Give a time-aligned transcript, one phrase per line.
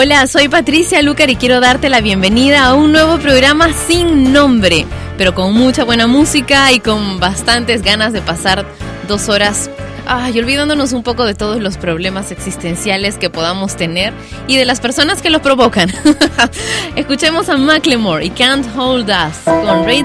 [0.00, 4.86] Hola, soy Patricia Lucar y quiero darte la bienvenida a un nuevo programa sin nombre,
[5.16, 8.64] pero con mucha buena música y con bastantes ganas de pasar
[9.08, 9.68] dos horas
[10.06, 14.12] ay, olvidándonos un poco de todos los problemas existenciales que podamos tener
[14.46, 15.92] y de las personas que los provocan.
[16.94, 20.04] Escuchemos a Macklemore y Can't Hold Us con Ray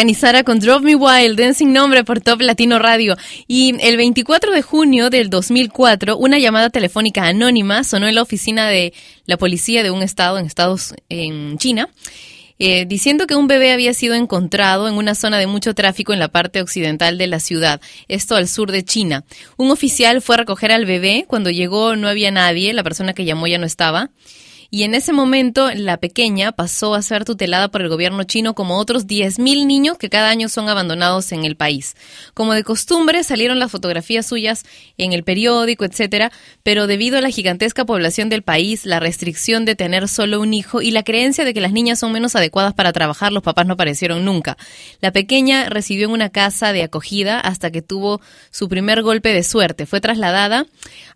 [0.00, 3.18] Ganizara con Drove Me Wild, Dancing Nombre por Top Latino Radio.
[3.46, 8.66] Y el 24 de junio del 2004, una llamada telefónica anónima sonó en la oficina
[8.66, 8.94] de
[9.26, 11.90] la policía de un estado en Estados en China.
[12.58, 16.18] Eh, diciendo que un bebé había sido encontrado en una zona de mucho tráfico en
[16.18, 19.24] la parte occidental de la ciudad, esto al sur de China.
[19.58, 23.26] Un oficial fue a recoger al bebé, cuando llegó no había nadie, la persona que
[23.26, 24.08] llamó ya no estaba
[24.70, 28.78] y en ese momento la pequeña pasó a ser tutelada por el gobierno chino como
[28.78, 31.96] otros 10.000 niños que cada año son abandonados en el país.
[32.34, 34.64] Como de costumbre salieron las fotografías suyas
[34.96, 36.30] en el periódico, etcétera,
[36.62, 40.82] pero debido a la gigantesca población del país, la restricción de tener solo un hijo
[40.82, 43.74] y la creencia de que las niñas son menos adecuadas para trabajar, los papás no
[43.74, 44.56] aparecieron nunca.
[45.00, 49.42] La pequeña recibió en una casa de acogida hasta que tuvo su primer golpe de
[49.42, 49.86] suerte.
[49.86, 50.66] Fue trasladada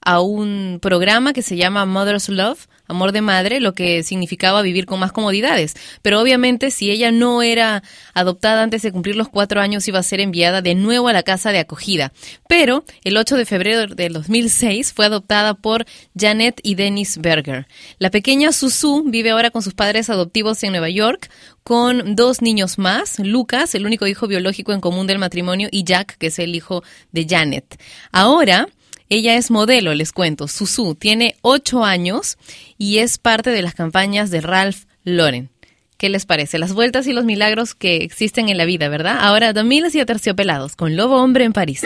[0.00, 4.86] a un programa que se llama Mother's Love, amor de madre, lo que significaba vivir
[4.86, 5.74] con más comodidades.
[6.02, 7.82] Pero obviamente si ella no era
[8.14, 11.22] adoptada antes de cumplir los cuatro años iba a ser enviada de nuevo a la
[11.22, 12.12] casa de acogida.
[12.48, 15.86] Pero el 8 de febrero del 2006 fue adoptada por
[16.18, 17.66] Janet y Dennis Berger.
[17.98, 21.30] La pequeña Susu vive ahora con sus padres adoptivos en Nueva York
[21.64, 26.18] con dos niños más, Lucas, el único hijo biológico en común del matrimonio, y Jack,
[26.18, 27.80] que es el hijo de Janet.
[28.12, 28.68] Ahora,
[29.14, 30.48] ella es modelo, les cuento.
[30.48, 32.36] Susu tiene ocho años
[32.78, 35.50] y es parte de las campañas de Ralph Lauren.
[35.96, 36.58] ¿Qué les parece?
[36.58, 39.18] Las vueltas y los milagros que existen en la vida, ¿verdad?
[39.20, 41.82] Ahora, Domiles y Aterciopelados con Lobo Hombre en París.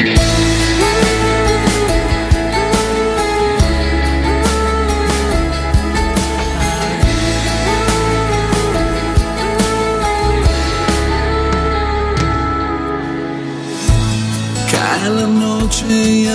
[14.70, 16.28] Cada noche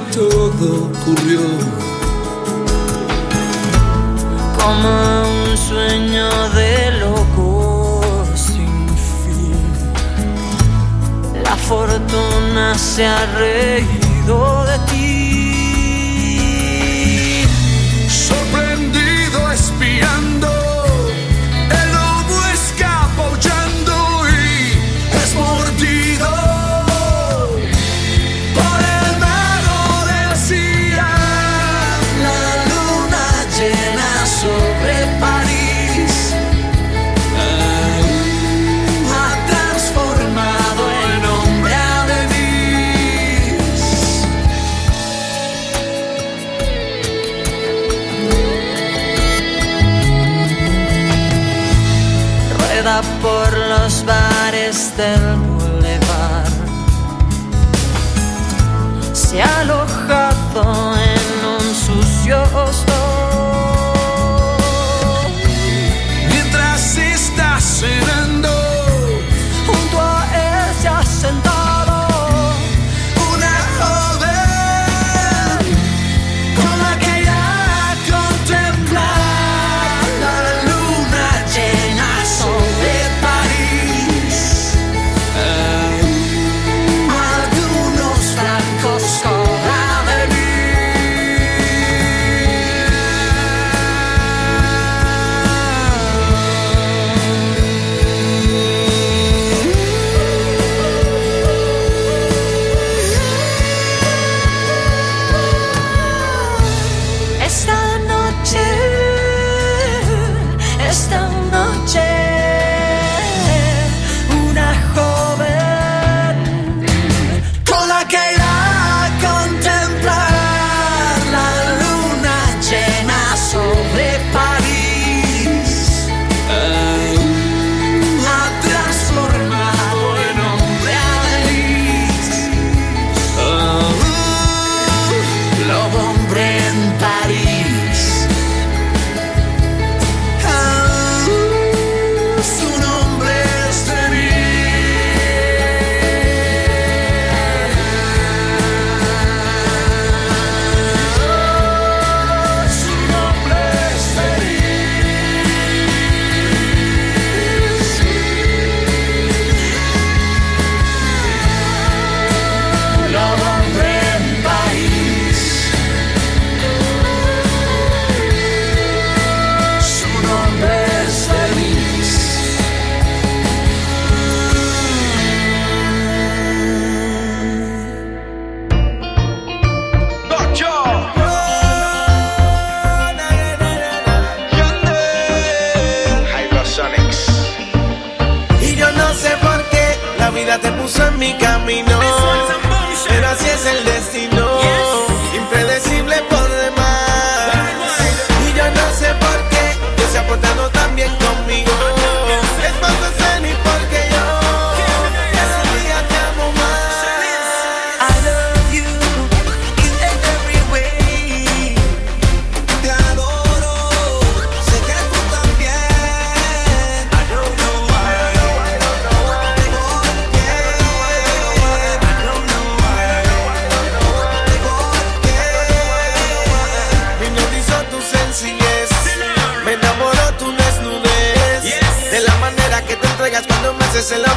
[0.00, 1.40] todo ocurrió.
[4.58, 8.88] Como un sueño de loco sin
[9.22, 9.54] fin.
[11.42, 14.71] La fortuna se ha reído de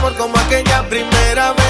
[0.05, 1.64] amor como aquella primera vez.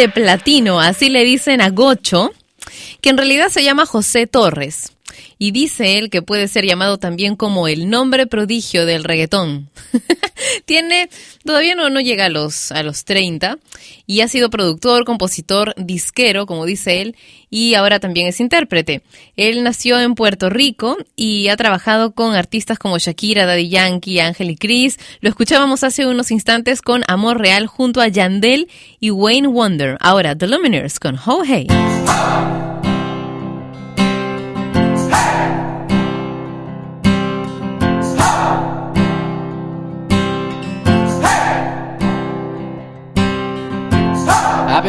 [0.00, 2.32] de platino, así le dicen a Gocho,
[3.02, 4.92] que en realidad se llama José Torres.
[5.38, 9.68] Y dice él que puede ser llamado también como el nombre prodigio del reggaetón.
[10.64, 11.10] Tiene,
[11.44, 13.58] todavía no, no llega a los, a los 30,
[14.10, 17.14] y ha sido productor, compositor, disquero, como dice él,
[17.48, 19.02] y ahora también es intérprete.
[19.36, 24.50] Él nació en Puerto Rico y ha trabajado con artistas como Shakira, Daddy Yankee, Ángel
[24.50, 24.98] y Chris.
[25.20, 28.68] Lo escuchábamos hace unos instantes con Amor Real junto a Yandel
[28.98, 29.96] y Wayne Wonder.
[30.00, 31.68] Ahora, The Luminers con Ho Hey.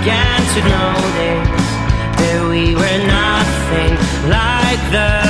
[0.00, 1.50] began to notice
[2.16, 3.92] that we were nothing
[4.30, 5.29] like the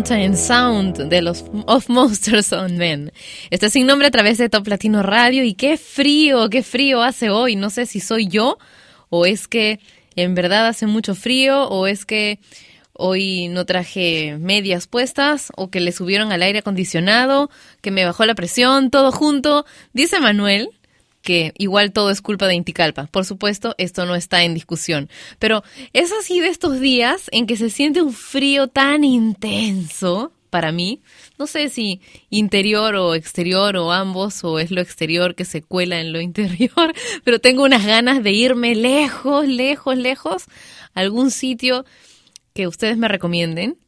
[0.00, 3.12] Mountain Sound de los Of Monsters on Men.
[3.50, 7.28] Está sin nombre a través de Top Latino Radio y qué frío, qué frío hace
[7.28, 7.54] hoy.
[7.54, 8.56] No sé si soy yo
[9.10, 9.78] o es que
[10.16, 12.38] en verdad hace mucho frío o es que
[12.94, 17.50] hoy no traje medias puestas o que le subieron al aire acondicionado,
[17.82, 19.66] que me bajó la presión, todo junto.
[19.92, 20.70] Dice Manuel
[21.22, 23.06] que igual todo es culpa de Inticalpa.
[23.06, 25.08] Por supuesto, esto no está en discusión.
[25.38, 30.72] Pero es así de estos días en que se siente un frío tan intenso para
[30.72, 31.00] mí.
[31.38, 36.00] No sé si interior o exterior o ambos o es lo exterior que se cuela
[36.00, 36.92] en lo interior,
[37.24, 40.44] pero tengo unas ganas de irme lejos, lejos, lejos
[40.94, 41.84] a algún sitio
[42.52, 43.78] que ustedes me recomienden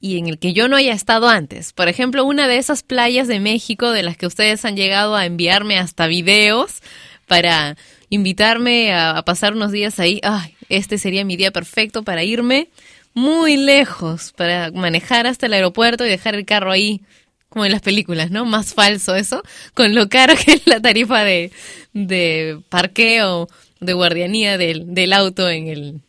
[0.00, 1.72] y en el que yo no haya estado antes.
[1.72, 5.26] Por ejemplo, una de esas playas de México de las que ustedes han llegado a
[5.26, 6.80] enviarme hasta videos
[7.26, 7.76] para
[8.08, 10.20] invitarme a, a pasar unos días ahí.
[10.22, 12.68] Ay, este sería mi día perfecto para irme
[13.14, 17.02] muy lejos, para manejar hasta el aeropuerto y dejar el carro ahí,
[17.48, 18.44] como en las películas, ¿no?
[18.44, 19.42] Más falso eso,
[19.74, 21.50] con lo caro que es la tarifa de,
[21.92, 23.48] de parqueo,
[23.80, 26.00] de guardianía del, del auto en el,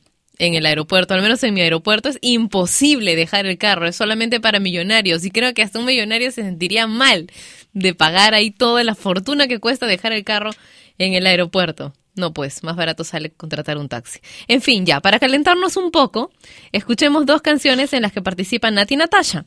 [0.42, 4.40] en el aeropuerto, al menos en mi aeropuerto, es imposible dejar el carro, es solamente
[4.40, 7.28] para millonarios y creo que hasta un millonario se sentiría mal
[7.74, 10.50] de pagar ahí toda la fortuna que cuesta dejar el carro
[10.98, 11.94] en el aeropuerto.
[12.16, 14.20] No, pues, más barato sale contratar un taxi.
[14.48, 16.32] En fin, ya, para calentarnos un poco,
[16.72, 19.46] escuchemos dos canciones en las que participan Nati y Natasha.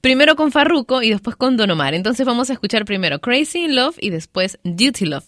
[0.00, 1.92] Primero con Farruko y después con Don Omar.
[1.92, 5.26] Entonces vamos a escuchar primero Crazy in Love y después Duty Love.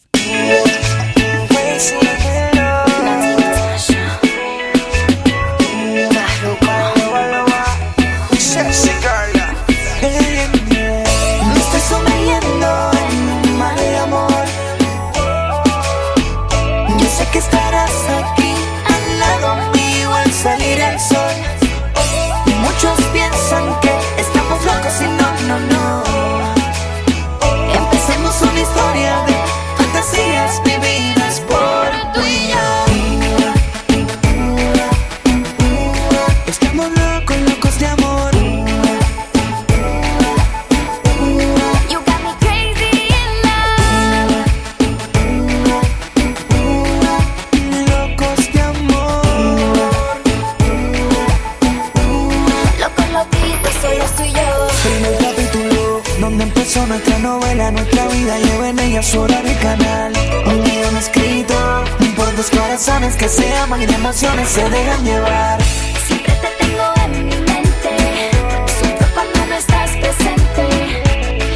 [63.17, 65.61] Que se aman y de emociones se dejan llevar.
[66.07, 68.31] Siempre te tengo en mi mente.
[68.79, 70.65] Sufro cuando no estás presente.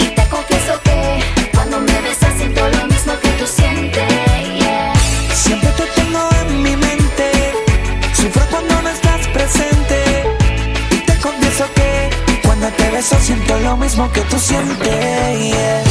[0.00, 1.22] Y te confieso que
[1.54, 4.12] cuando me besas siento lo mismo que tú sientes.
[4.58, 4.92] Yeah.
[5.34, 7.30] Siempre te tengo en mi mente.
[8.14, 10.36] Sufro cuando no estás presente.
[10.90, 12.10] Y te confieso que
[12.44, 15.50] cuando te beso siento lo mismo que tú sientes.
[15.50, 15.85] yeah.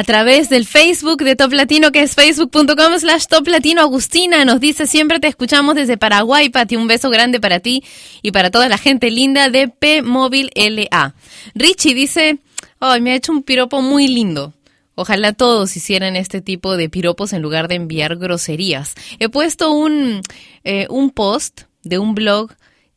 [0.00, 3.82] a través del Facebook de Top Latino, que es facebook.com slash Top Latino.
[3.82, 6.76] Agustina nos dice, siempre te escuchamos desde Paraguay, Pati.
[6.76, 7.84] Un beso grande para ti
[8.22, 11.14] y para toda la gente linda de P Móvil LA.
[11.54, 12.38] Richie dice,
[12.80, 14.54] ay, oh, me ha hecho un piropo muy lindo.
[14.94, 18.94] Ojalá todos hicieran este tipo de piropos en lugar de enviar groserías.
[19.18, 20.22] He puesto un,
[20.64, 22.52] eh, un post de un blog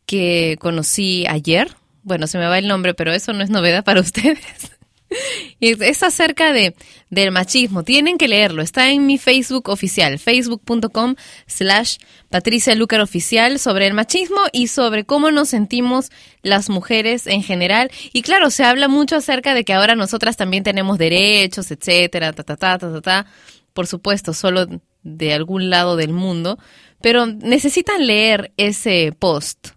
[0.05, 1.75] que conocí ayer.
[2.03, 4.72] Bueno, se me va el nombre, pero eso no es novedad para ustedes.
[5.59, 6.75] es- acerca de
[7.09, 7.83] del machismo.
[7.83, 8.61] Tienen que leerlo.
[8.63, 11.97] Está en mi Facebook oficial, facebook.com slash
[12.29, 16.09] Patricia Lucar Oficial, sobre el machismo y sobre cómo nos sentimos
[16.41, 17.91] las mujeres en general.
[18.13, 22.43] Y claro, se habla mucho acerca de que ahora nosotras también tenemos derechos, etcétera, ta,
[22.43, 23.25] ta, ta, ta, ta, ta.
[23.73, 24.65] Por supuesto, solo
[25.03, 26.57] de algún lado del mundo.
[27.01, 29.69] Pero necesitan leer ese post.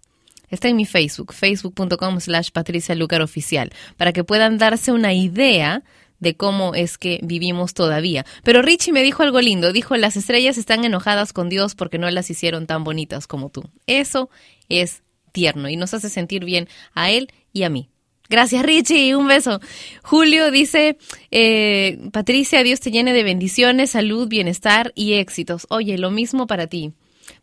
[0.49, 5.83] Está en mi Facebook, facebook.com slash Patricia Lucar Oficial, para que puedan darse una idea
[6.19, 8.25] de cómo es que vivimos todavía.
[8.43, 12.09] Pero Richie me dijo algo lindo, dijo, las estrellas están enojadas con Dios porque no
[12.09, 13.69] las hicieron tan bonitas como tú.
[13.85, 14.29] Eso
[14.69, 17.89] es tierno y nos hace sentir bien a él y a mí.
[18.29, 19.61] Gracias Richie, un beso.
[20.03, 20.97] Julio dice,
[21.31, 25.65] eh, Patricia, Dios te llene de bendiciones, salud, bienestar y éxitos.
[25.69, 26.93] Oye, lo mismo para ti.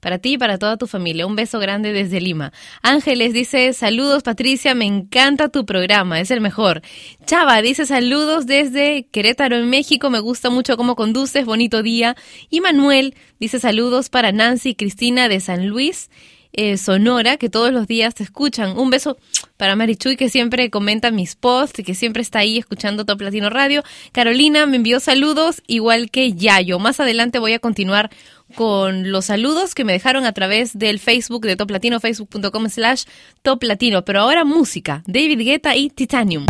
[0.05, 1.27] Para ti y para toda tu familia.
[1.27, 2.53] Un beso grande desde Lima.
[2.83, 6.83] Ángeles dice, saludos Patricia, me encanta tu programa, es el mejor.
[7.25, 12.17] Chava dice, saludos desde Querétaro en México, me gusta mucho cómo conduces, bonito día.
[12.51, 16.11] Y Manuel dice, saludos para Nancy y Cristina de San Luis.
[16.53, 18.79] eh, Sonora, que todos los días te escuchan.
[18.79, 19.17] Un beso
[19.57, 23.51] para Marichuy, que siempre comenta mis posts y que siempre está ahí escuchando Top Latino
[23.51, 23.83] Radio.
[24.13, 26.79] Carolina me envió saludos, igual que Yayo.
[26.79, 28.11] Más adelante voy a continuar
[28.55, 33.05] con los saludos que me dejaron a través del Facebook de Top Latino, facebook.com slash
[33.43, 34.05] Top Latino.
[34.05, 36.47] Pero ahora música, David Guetta y Titanium.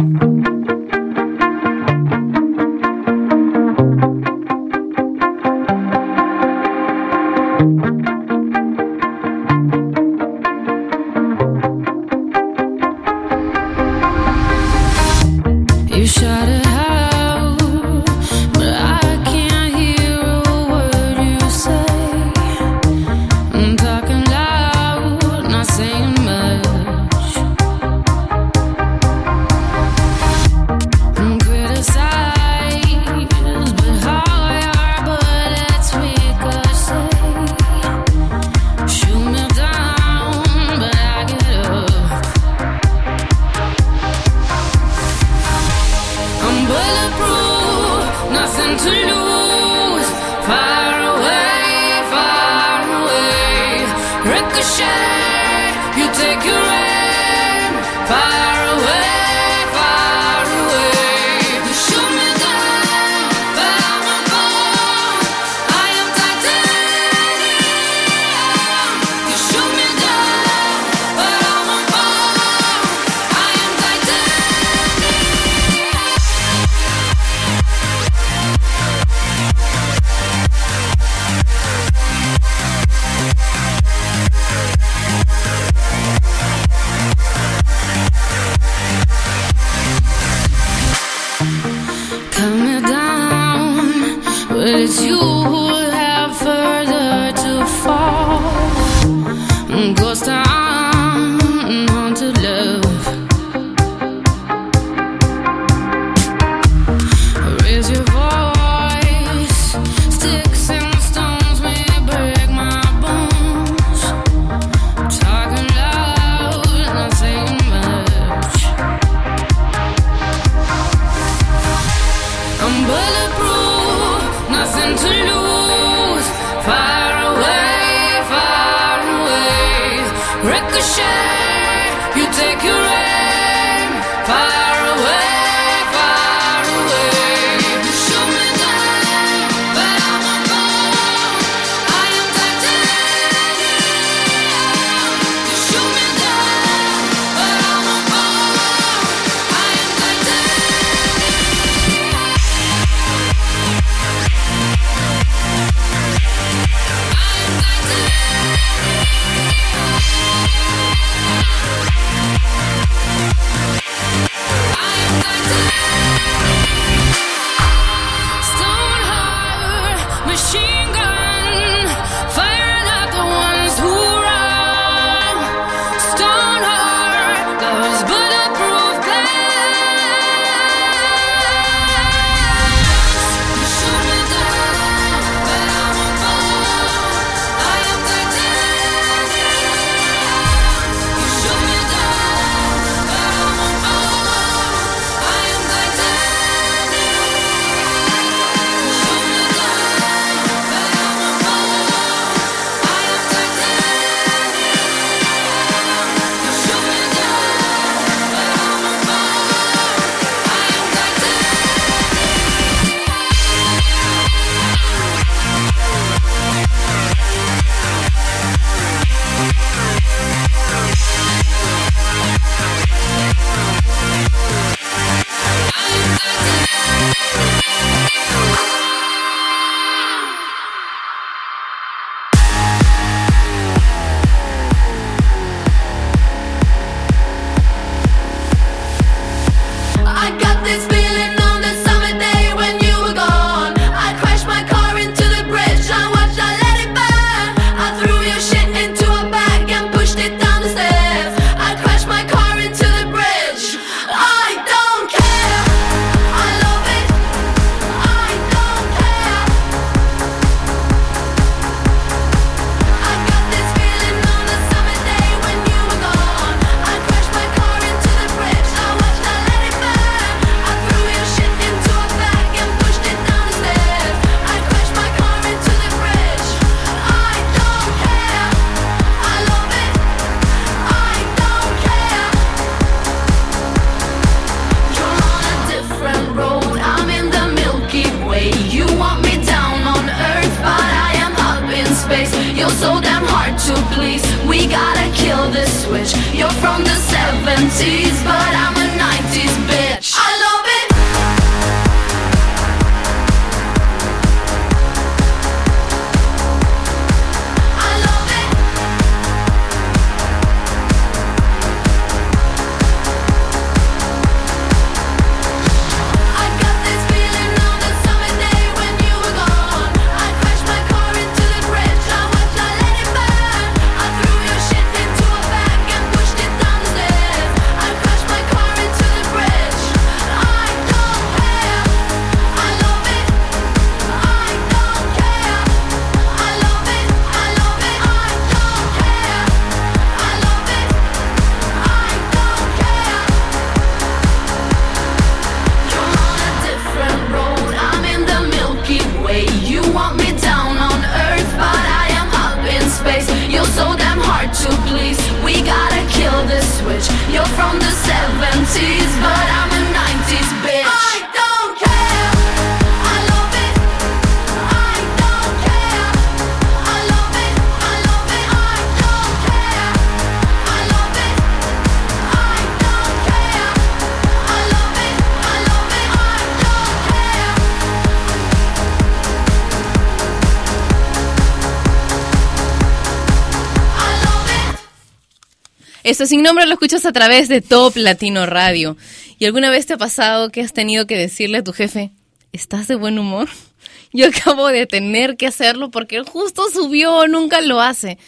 [386.44, 388.98] Nombre lo escuchas a través de Top Latino Radio.
[389.38, 392.12] ¿Y alguna vez te ha pasado que has tenido que decirle a tu jefe,
[392.52, 393.48] ¿estás de buen humor?
[394.12, 398.18] Yo acabo de tener que hacerlo porque él justo subió, nunca lo hace.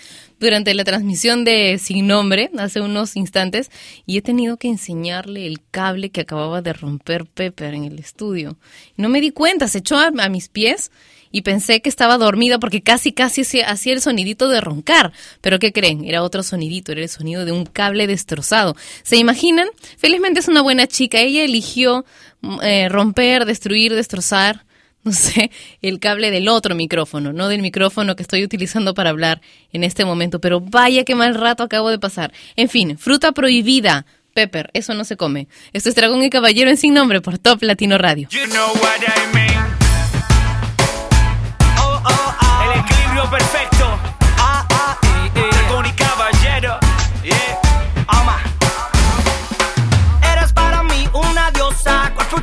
[0.40, 3.70] Durante la transmisión de Sin Nombre, hace unos instantes,
[4.06, 8.56] y he tenido que enseñarle el cable que acababa de romper Pepper en el estudio.
[8.96, 10.90] No me di cuenta, se echó a, a mis pies
[11.36, 15.12] y pensé que estaba dormida porque casi, casi hacía el sonidito de roncar.
[15.42, 16.06] Pero ¿qué creen?
[16.06, 18.74] Era otro sonidito, era el sonido de un cable destrozado.
[19.02, 19.68] ¿Se imaginan?
[19.98, 21.20] Felizmente es una buena chica.
[21.20, 22.06] Ella eligió
[22.40, 24.64] mm, eh, romper, destruir, destrozar,
[25.04, 25.50] no sé,
[25.82, 29.42] el cable del otro micrófono, no del micrófono que estoy utilizando para hablar
[29.74, 30.40] en este momento.
[30.40, 32.32] Pero vaya qué mal rato acabo de pasar.
[32.56, 34.06] En fin, fruta prohibida.
[34.32, 35.48] Pepper, eso no se come.
[35.74, 38.26] Esto es Dragón y Caballero en Sin Nombre por Top Latino Radio.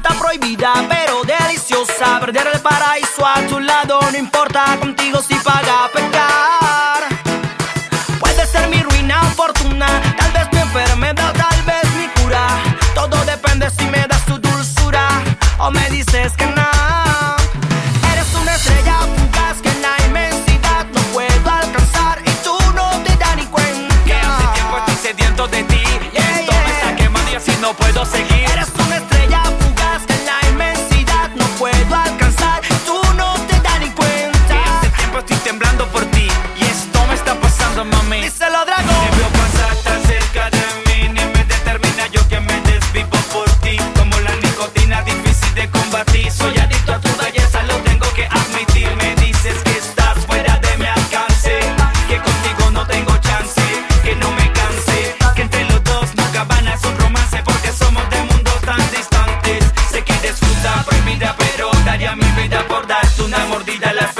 [0.02, 2.20] Prohibida, pero deliciosa.
[2.20, 6.33] Perder el paraíso a tu lado, no importa contigo si paga pecar.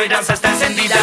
[0.04, 0.98] esperanza está encendida.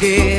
[0.00, 0.29] Que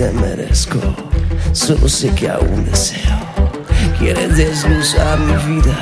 [0.00, 0.80] te merezco,
[1.52, 3.18] solo sé que aún deseo.
[3.98, 5.76] Quieres desglosar mi vida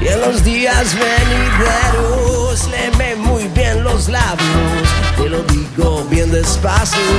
[0.00, 4.88] y en los días venideros léeme muy bien los labios.
[5.18, 7.12] Te lo digo bien despacio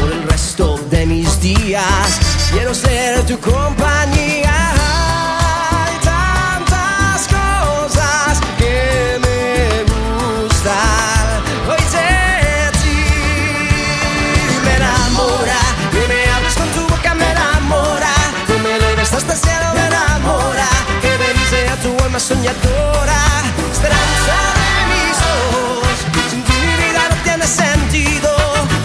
[0.00, 2.20] por el resto de mis días.
[2.52, 4.45] Quiero ser tu compañía.
[22.18, 23.20] Soñadora,
[23.70, 25.96] esperanza de mis ojos,
[26.30, 28.30] sin ti mi vida no tiene sentido,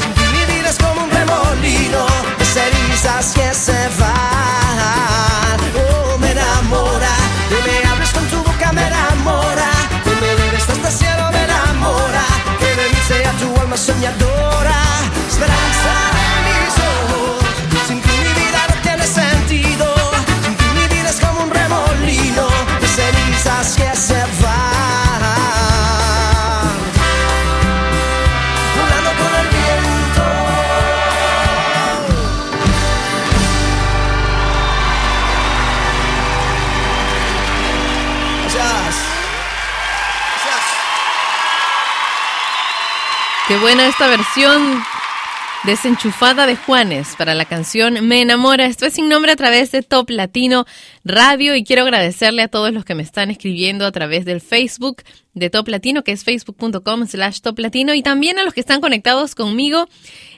[0.02, 2.06] sin ti mi vida es como un remolino
[2.38, 7.14] de cenizas que se van, oh me enamora,
[7.50, 9.70] que me hables con tu boca me enamora,
[10.04, 12.24] que me eleves hasta el cielo me enamora,
[12.60, 14.76] que bendice a tu alma soñadora,
[15.30, 17.11] esperanza de mis ojos,
[43.62, 44.82] buena esta versión
[45.66, 48.66] desenchufada de Juanes para la canción Me enamora.
[48.66, 50.66] Esto es sin nombre a través de Top Latino
[51.04, 55.04] Radio y quiero agradecerle a todos los que me están escribiendo a través del Facebook
[55.36, 58.82] de Top Latino, que es facebook.com slash Top Latino y también a los que están
[58.82, 59.88] conectados conmigo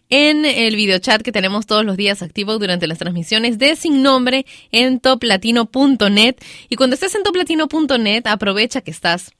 [0.09, 4.45] en el videochat que tenemos todos los días activo durante las transmisiones de Sin Nombre
[4.71, 6.35] en toplatino.net.
[6.67, 9.31] Y cuando estés en toplatino.net, aprovecha que estás,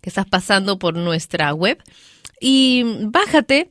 [0.00, 1.80] que estás pasando por nuestra web
[2.40, 3.70] y bájate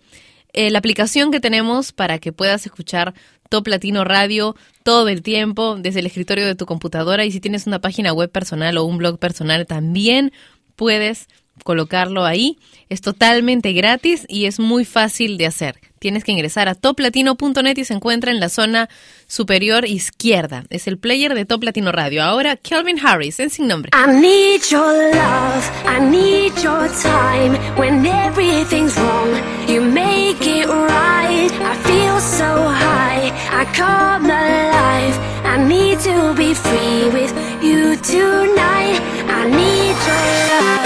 [0.53, 3.13] eh, la aplicación que tenemos para que puedas escuchar
[3.49, 7.25] Top Latino Radio todo el tiempo desde el escritorio de tu computadora.
[7.25, 10.31] Y si tienes una página web personal o un blog personal también
[10.75, 11.27] puedes
[11.63, 12.57] colocarlo ahí.
[12.89, 15.79] Es totalmente gratis y es muy fácil de hacer.
[15.99, 18.89] Tienes que ingresar a toplatino.net y se encuentra en la zona
[19.27, 20.63] superior izquierda.
[20.69, 22.23] Es el player de Top Latino Radio.
[22.23, 23.91] Ahora Kelvin Harris en sin nombre.
[23.93, 29.29] I need your love, I need your time when everything's wrong.
[29.67, 31.51] You make it right.
[31.61, 33.31] I feel so high.
[33.51, 35.29] I come alive.
[35.43, 38.99] I need to be free with you tonight.
[39.27, 40.78] I need your love.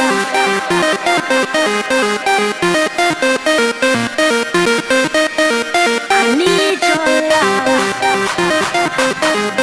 [6.09, 7.07] I need your
[9.57, 9.62] love.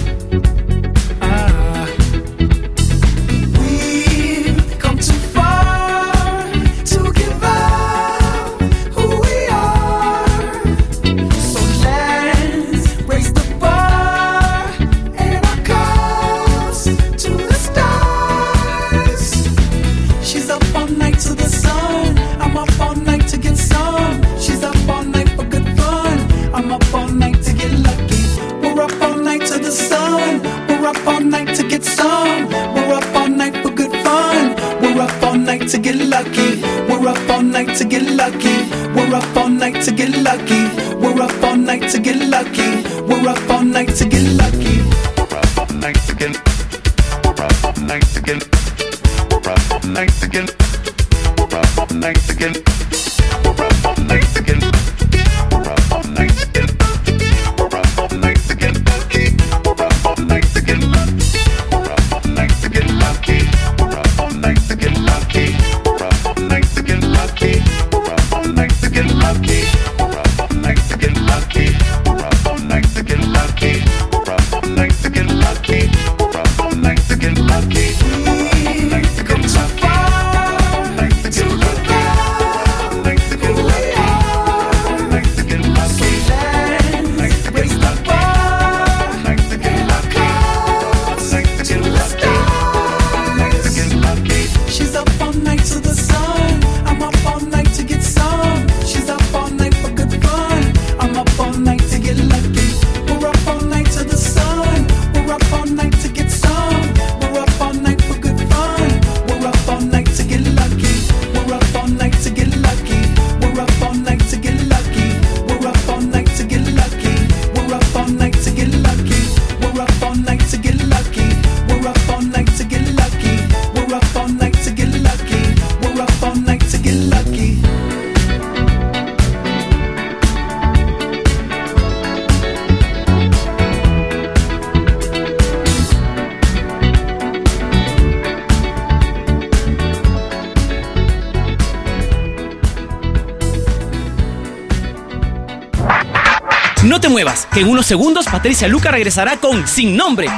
[147.91, 150.29] Segundos Patricia Luca regresará con Sin Nombre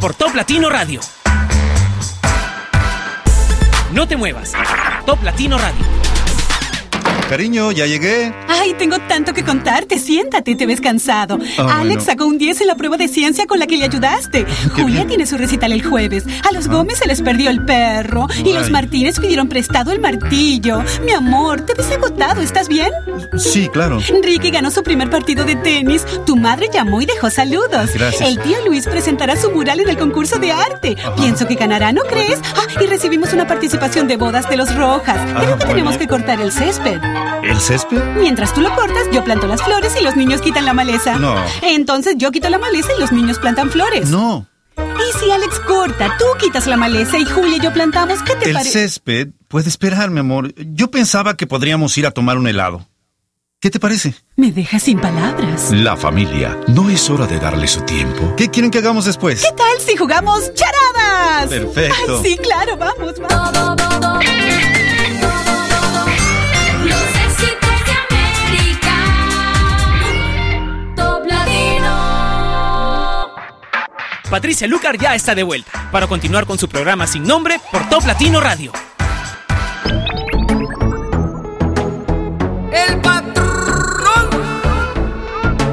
[0.00, 1.00] por Top Latino Radio.
[3.92, 4.54] No te muevas,
[5.06, 5.89] Top Latino Radio.
[7.30, 8.34] Cariño, ya llegué.
[8.48, 10.00] Ay, tengo tanto que contarte.
[10.00, 11.38] Siéntate, te ves cansado.
[11.58, 12.00] Ah, Alex bueno.
[12.00, 14.44] sacó un 10 en la prueba de ciencia con la que le ayudaste.
[14.74, 16.24] Julia tiene su recital el jueves.
[16.48, 18.26] A los Gómez se les perdió el perro.
[18.44, 18.68] Y los.
[18.70, 20.82] Martínez pidieron prestado el martillo.
[21.04, 22.40] Mi amor, te ves agotado.
[22.42, 22.90] ¿Estás bien?
[23.38, 24.00] Sí, claro.
[24.24, 26.04] Ricky ganó su primer partido de tenis.
[26.26, 27.90] Tu madre llamó y dejó saludos.
[27.94, 28.28] Gracias.
[28.28, 30.96] El tío Luis presentará su mural en el concurso de arte.
[31.16, 32.40] Pienso que ganará, ¿no crees?
[32.56, 35.18] Ah, y recibimos una participación de bodas de los Rojas.
[35.40, 36.98] Creo que Ah, tenemos que cortar el césped.
[37.42, 38.02] ¿El césped?
[38.16, 41.16] Mientras tú lo cortas, yo planto las flores y los niños quitan la maleza.
[41.18, 41.36] No.
[41.62, 44.08] Entonces yo quito la maleza y los niños plantan flores.
[44.10, 44.46] No.
[44.76, 48.46] Y si Alex corta, tú quitas la maleza y Julia y yo plantamos, ¿qué te
[48.48, 48.70] El parece?
[48.88, 50.54] césped puede esperar, mi amor.
[50.56, 52.86] Yo pensaba que podríamos ir a tomar un helado.
[53.60, 54.14] ¿Qué te parece?
[54.36, 55.70] Me dejas sin palabras.
[55.70, 56.58] La familia.
[56.68, 58.34] ¿No es hora de darle su tiempo?
[58.36, 59.42] ¿Qué quieren que hagamos después?
[59.42, 61.48] ¿Qué tal si jugamos charadas?
[61.48, 62.20] Perfecto.
[62.24, 64.24] Ay, sí, claro, vamos, vamos.
[74.30, 78.06] Patricia Lucar ya está de vuelta para continuar con su programa sin nombre por Top
[78.06, 78.70] Latino Radio.
[82.72, 84.30] El patrón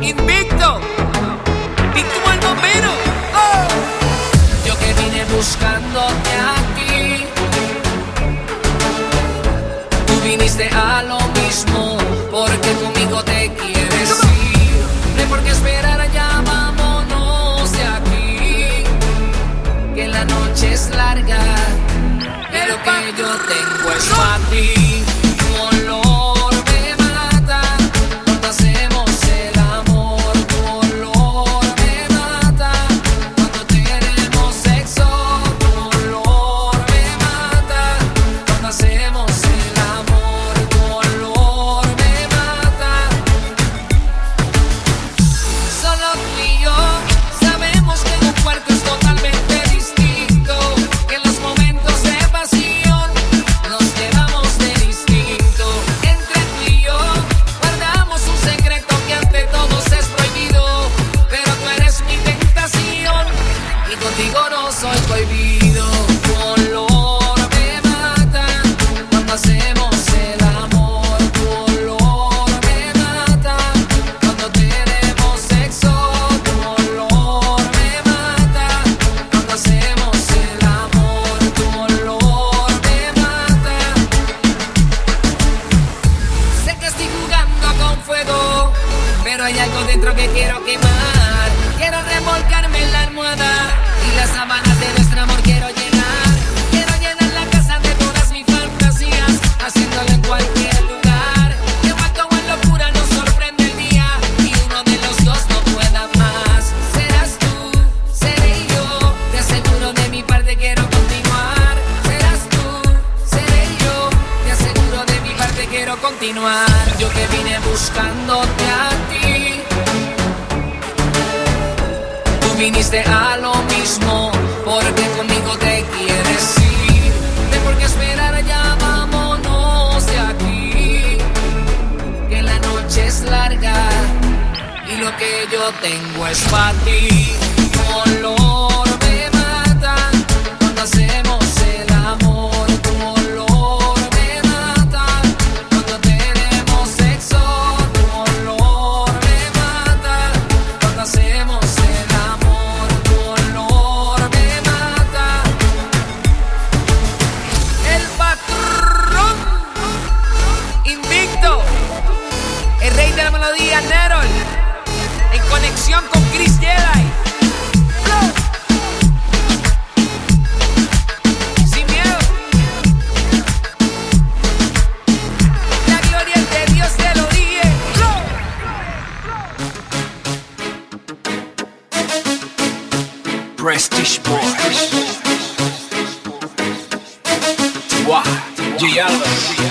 [0.02, 0.82] invicto.
[1.94, 2.92] Víctima el bombero.
[3.36, 3.68] Oh.
[4.66, 7.26] Yo que vine buscándote aquí.
[10.08, 11.98] Tú viniste a lo mismo
[12.32, 12.87] porque conmigo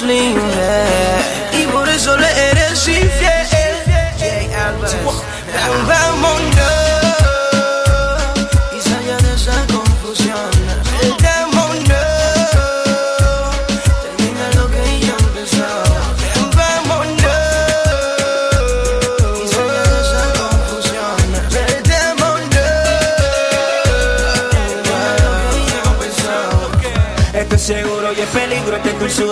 [0.00, 1.47] usually, yeah.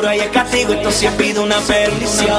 [0.07, 2.31] duro ahí es castigo, esto sí pido una perdición.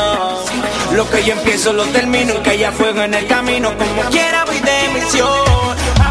[0.94, 4.46] Lo que yo empiezo lo termino, y que haya fuego en el camino, como quiera
[4.46, 6.07] voy de misión.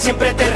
[0.00, 0.49] siempre te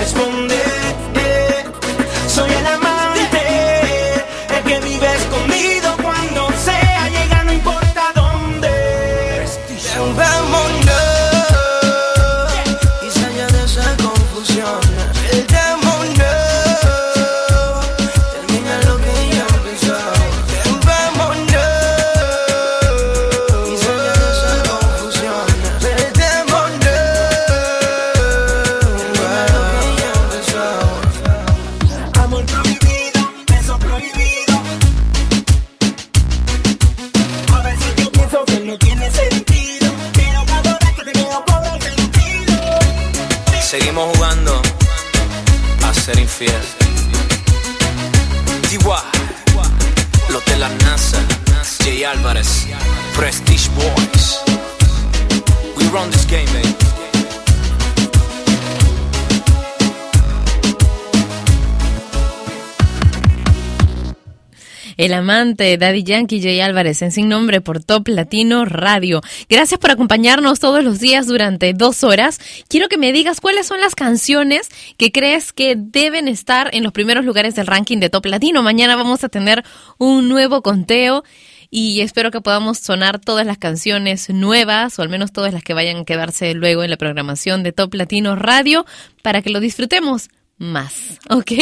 [65.05, 69.21] El amante Daddy Yankee Jay Álvarez en Sin Nombre por Top Latino Radio.
[69.51, 72.41] Gracias por acompañarnos todos los días durante dos horas.
[72.69, 76.95] Quiero que me digas cuáles son las canciones que crees que deben estar en los
[76.95, 78.63] primeros lugares del ranking de Top Latino.
[78.63, 79.63] Mañana vamos a tener
[79.99, 81.23] un nuevo conteo
[81.69, 85.75] y espero que podamos sonar todas las canciones nuevas o al menos todas las que
[85.75, 88.87] vayan a quedarse luego en la programación de Top Latino Radio
[89.21, 90.31] para que lo disfrutemos
[90.73, 91.53] más, ¿ok?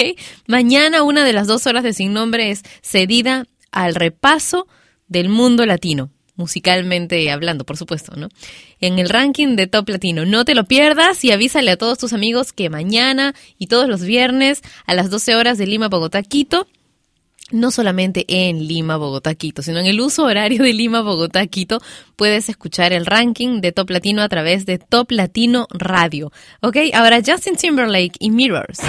[0.47, 4.67] Mañana una de las dos horas de Sin Nombre es cedida al repaso
[5.09, 8.29] del mundo latino, musicalmente hablando, por supuesto, ¿no?
[8.81, 10.25] En el ranking de Top Latino.
[10.25, 14.03] No te lo pierdas y avísale a todos tus amigos que mañana y todos los
[14.03, 16.67] viernes a las 12 horas de Lima, Bogotá, Quito,
[17.51, 21.81] no solamente en Lima, Bogotá, Quito, sino en el uso horario de Lima, Bogotá, Quito,
[22.17, 26.33] puedes escuchar el ranking de Top Latino a través de Top Latino Radio.
[26.61, 28.81] Ok, ahora Justin Timberlake y Mirrors.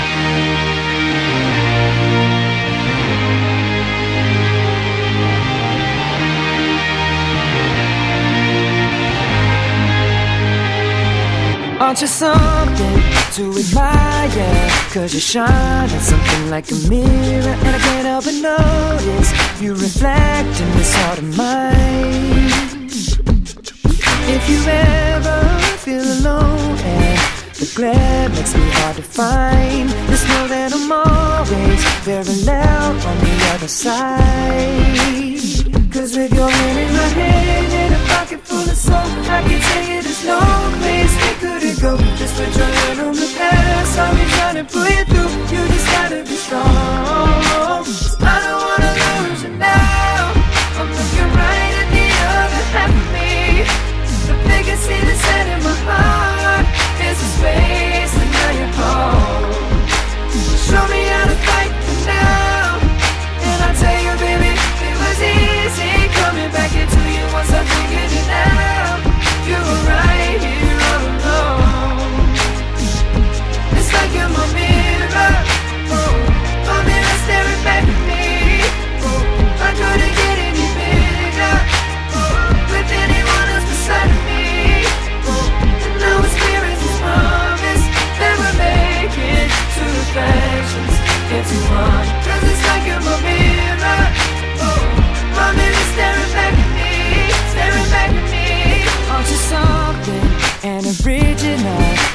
[13.74, 14.73] Admire?
[14.94, 19.74] Cause you shine at something like a mirror And I can't help but notice You
[19.74, 22.86] reflect in this heart of mine.
[24.30, 25.42] If you ever
[25.78, 27.20] feel alone And
[27.56, 33.52] the glare makes me hard to find Just know that I'm always parallel on the
[33.56, 34.22] other side.
[35.92, 37.83] Cause with your hand in my hand
[38.24, 40.40] pocket full of soul I can tell you there's no
[40.80, 44.00] place we couldn't go Just put your hand on the past.
[44.00, 45.32] I'll be trying to pull you through.
[45.52, 47.53] You just gotta be strong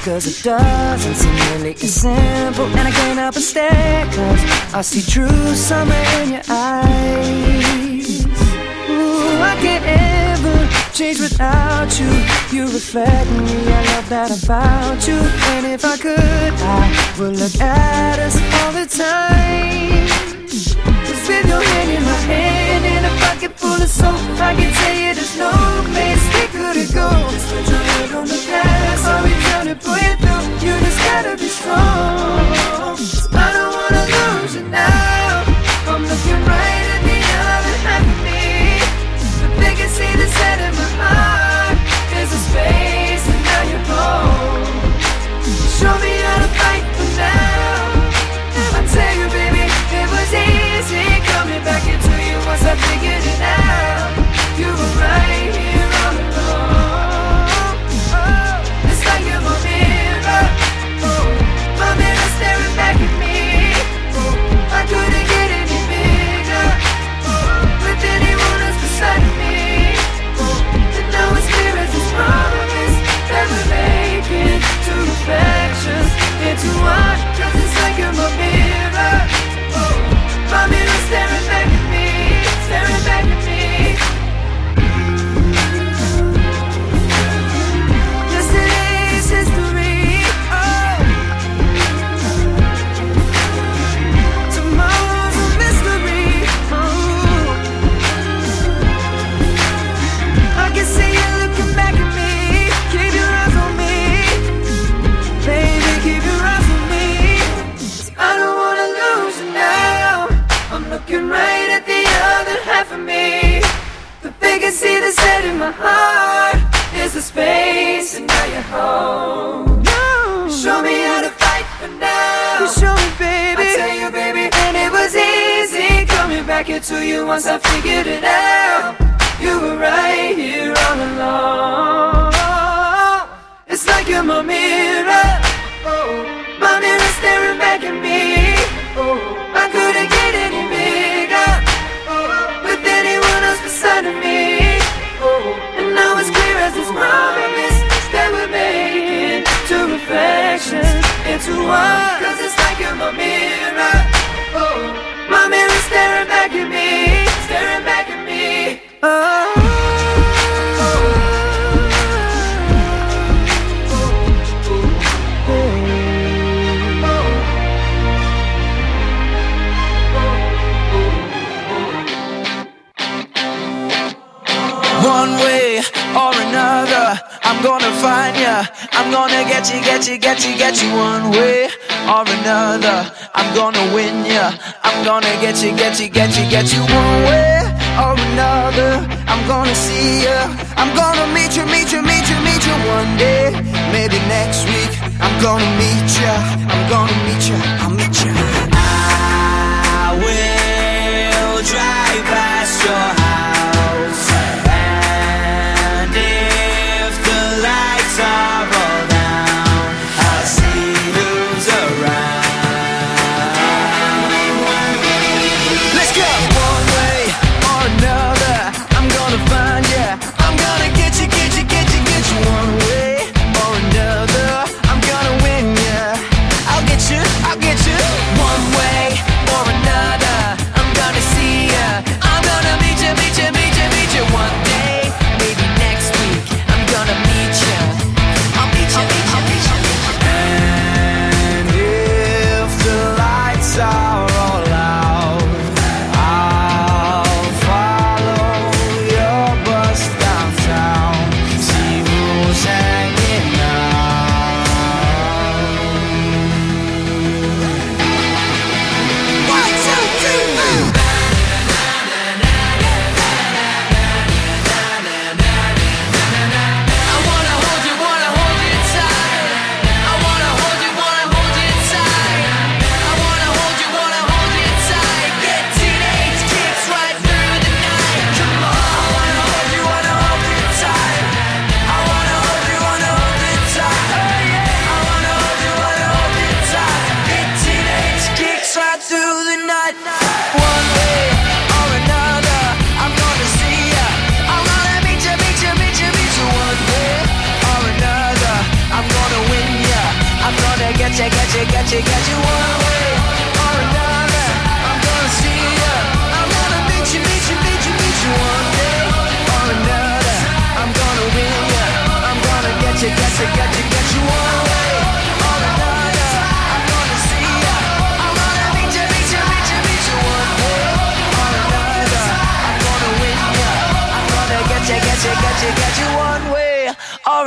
[0.09, 4.07] Cause it doesn't seem really as simple And I can't help but stare.
[4.07, 8.25] Cause I see true summer in your eyes.
[8.89, 10.57] Ooh, I can't ever
[10.95, 12.09] change without you.
[12.51, 15.21] You reflect me, I love that about you.
[15.53, 20.09] And if I could, I would look at us all the time.
[20.49, 24.17] Just with your hand in my hand And a pocket full of soap.
[24.41, 25.53] I can tell you there's no
[25.93, 29.28] place we couldn't go Just put your hand on the past
[29.69, 30.67] To pull you through.
[30.67, 32.58] You just gotta be strong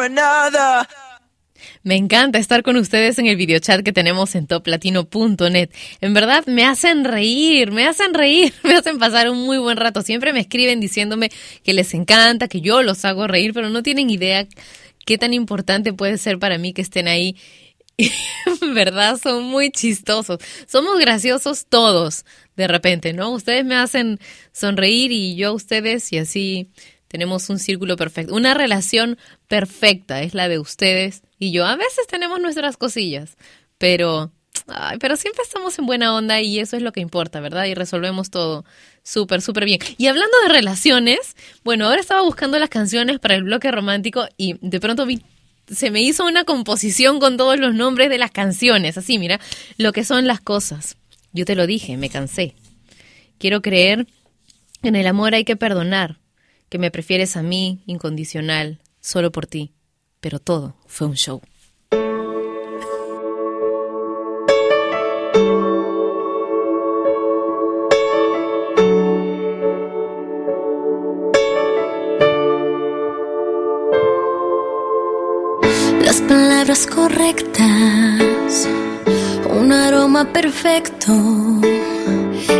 [0.01, 0.87] another.
[1.83, 5.69] Me encanta estar con ustedes en el videochat que tenemos en toplatino.net.
[5.99, 10.01] En verdad me hacen reír, me hacen reír, me hacen pasar un muy buen rato.
[10.01, 11.31] Siempre me escriben diciéndome
[11.63, 14.47] que les encanta, que yo los hago reír, pero no tienen idea
[15.05, 17.35] qué tan importante puede ser para mí que estén ahí.
[18.73, 19.19] ¿Verdad?
[19.21, 20.39] Son muy chistosos.
[20.67, 22.25] Somos graciosos todos,
[22.55, 23.31] de repente, ¿no?
[23.31, 24.19] Ustedes me hacen
[24.51, 26.69] sonreír y yo a ustedes y así
[27.11, 29.17] tenemos un círculo perfecto, una relación
[29.49, 31.65] perfecta es la de ustedes y yo.
[31.65, 33.35] A veces tenemos nuestras cosillas,
[33.77, 34.31] pero
[34.67, 37.65] Ay, pero siempre estamos en buena onda y eso es lo que importa, ¿verdad?
[37.65, 38.63] Y resolvemos todo
[39.03, 39.79] súper, súper bien.
[39.97, 44.55] Y hablando de relaciones, bueno, ahora estaba buscando las canciones para el bloque romántico y
[44.61, 45.21] de pronto vi,
[45.67, 48.97] se me hizo una composición con todos los nombres de las canciones.
[48.97, 49.41] Así, mira,
[49.77, 50.95] lo que son las cosas.
[51.33, 52.55] Yo te lo dije, me cansé.
[53.39, 54.07] Quiero creer
[54.81, 56.20] que en el amor hay que perdonar
[56.71, 59.73] que me prefieres a mí, incondicional, solo por ti.
[60.21, 61.41] Pero todo fue un show.
[76.05, 78.69] Las palabras correctas,
[79.49, 81.11] un aroma perfecto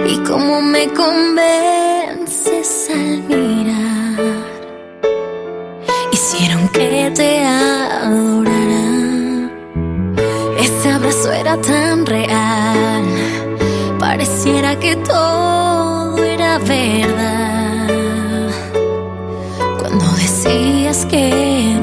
[0.06, 3.91] y cómo me convences al mirar
[6.34, 8.52] hicieron que te adorara.
[10.58, 13.04] Ese abrazo era tan real,
[14.00, 17.90] pareciera que todo era verdad.
[19.78, 21.81] Cuando decías que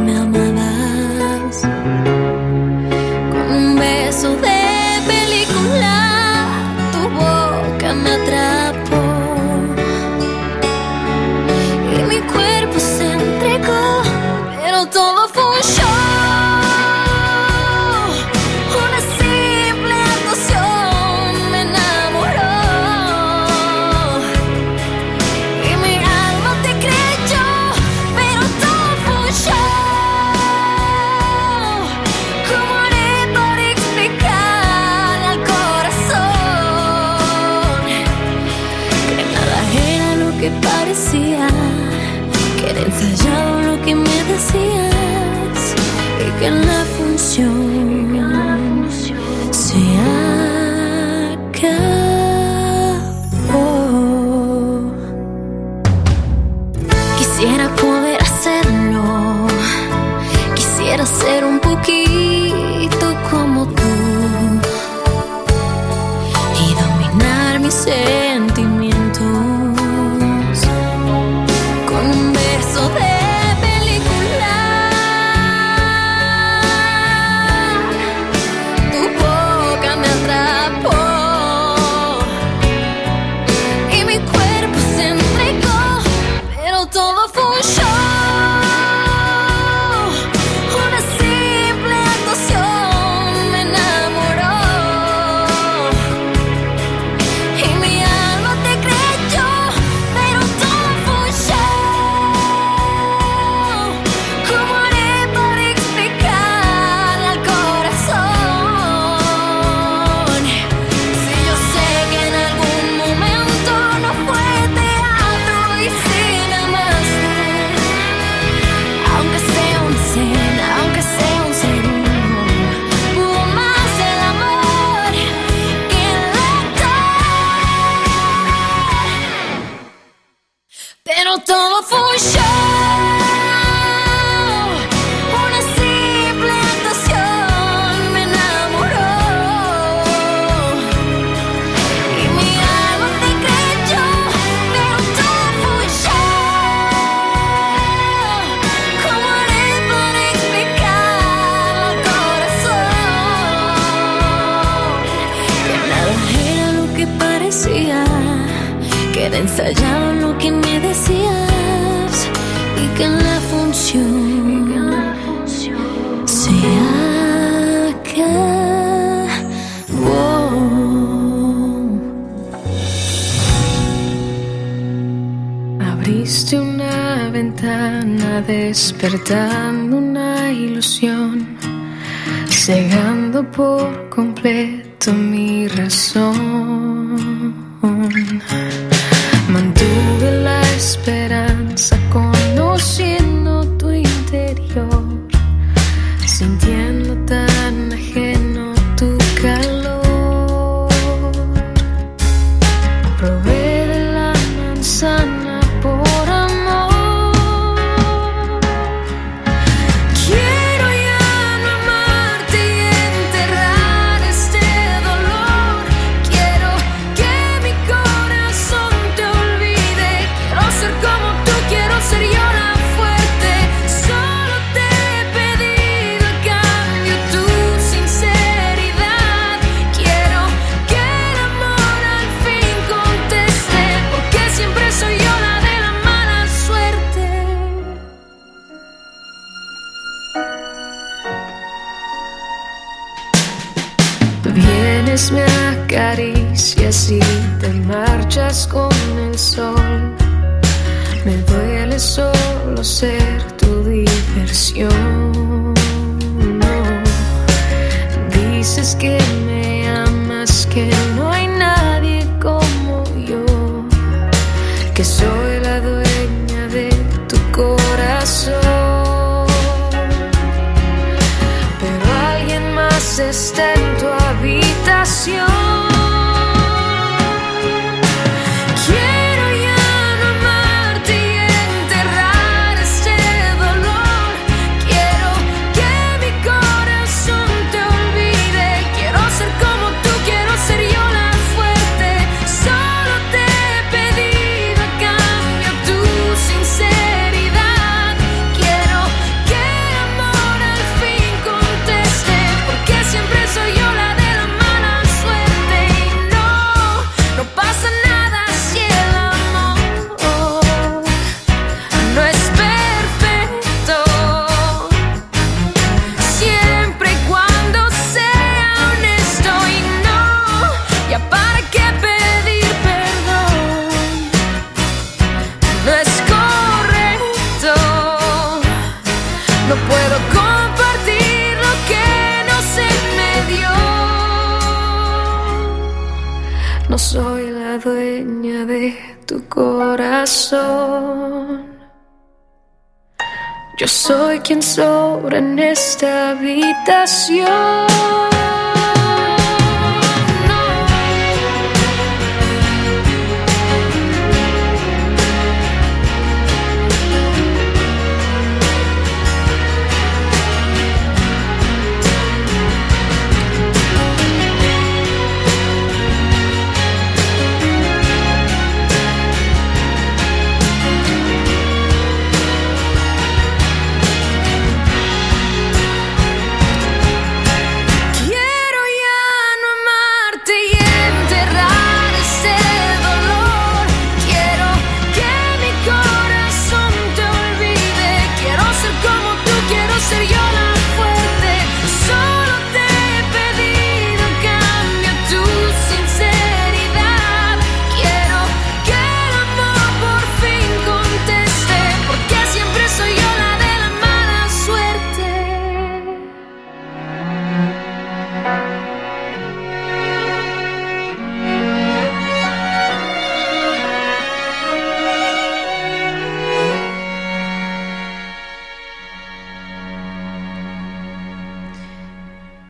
[343.78, 347.48] Yo soy quien sobra en esta habitación.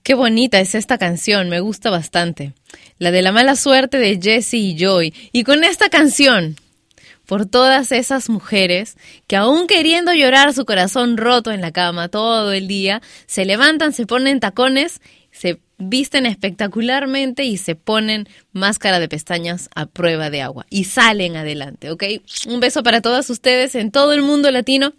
[0.09, 2.55] Qué bonita es esta canción, me gusta bastante.
[2.99, 5.13] La de la mala suerte de Jesse y Joy.
[5.33, 6.57] Y con esta canción,
[7.27, 12.53] por todas esas mujeres que aún queriendo llorar su corazón roto en la cama todo
[12.53, 19.11] el día, se levantan, se ponen tacones, se visten espectacularmente y se ponen máscara de
[19.11, 22.05] pestañas a prueba de agua y salen adelante, ¿ok?
[22.47, 24.95] Un beso para todas ustedes en todo el mundo latino.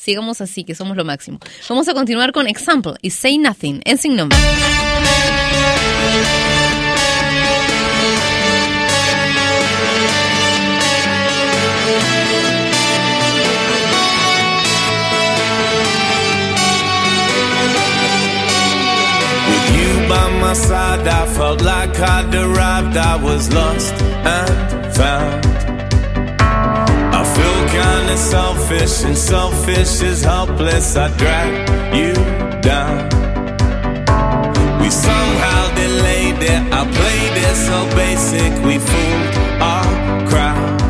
[0.00, 1.38] Sigamos así, que somos lo máximo.
[1.68, 4.38] Vamos a continuar con Example y Say Nothing en Sin Nombre.
[27.80, 30.96] Feel kinda selfish, and selfish is helpless.
[30.96, 31.52] I drag
[31.94, 32.12] you
[32.60, 33.08] down.
[34.80, 36.62] We somehow delayed it.
[36.72, 39.86] I played it so basic, we fooled our
[40.30, 40.80] crowd.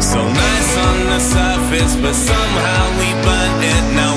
[0.00, 3.84] So nice on the surface, but somehow we burnt it.
[3.96, 4.13] Now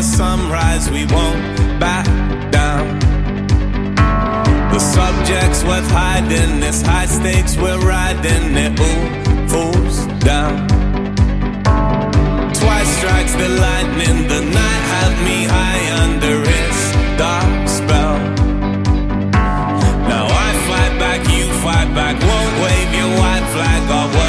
[0.00, 0.90] the sunrise.
[0.90, 1.42] We won't
[1.78, 2.06] back
[2.50, 2.86] down.
[4.72, 9.06] The subject's worth hiding, this high stakes we're riding, it all
[9.52, 9.96] falls
[10.30, 10.54] down.
[12.60, 16.80] Twice strikes the lightning, the night had me high under its
[17.22, 18.16] dark spell.
[20.12, 24.19] Now I fight back, you fight back, won't wave your white flag, our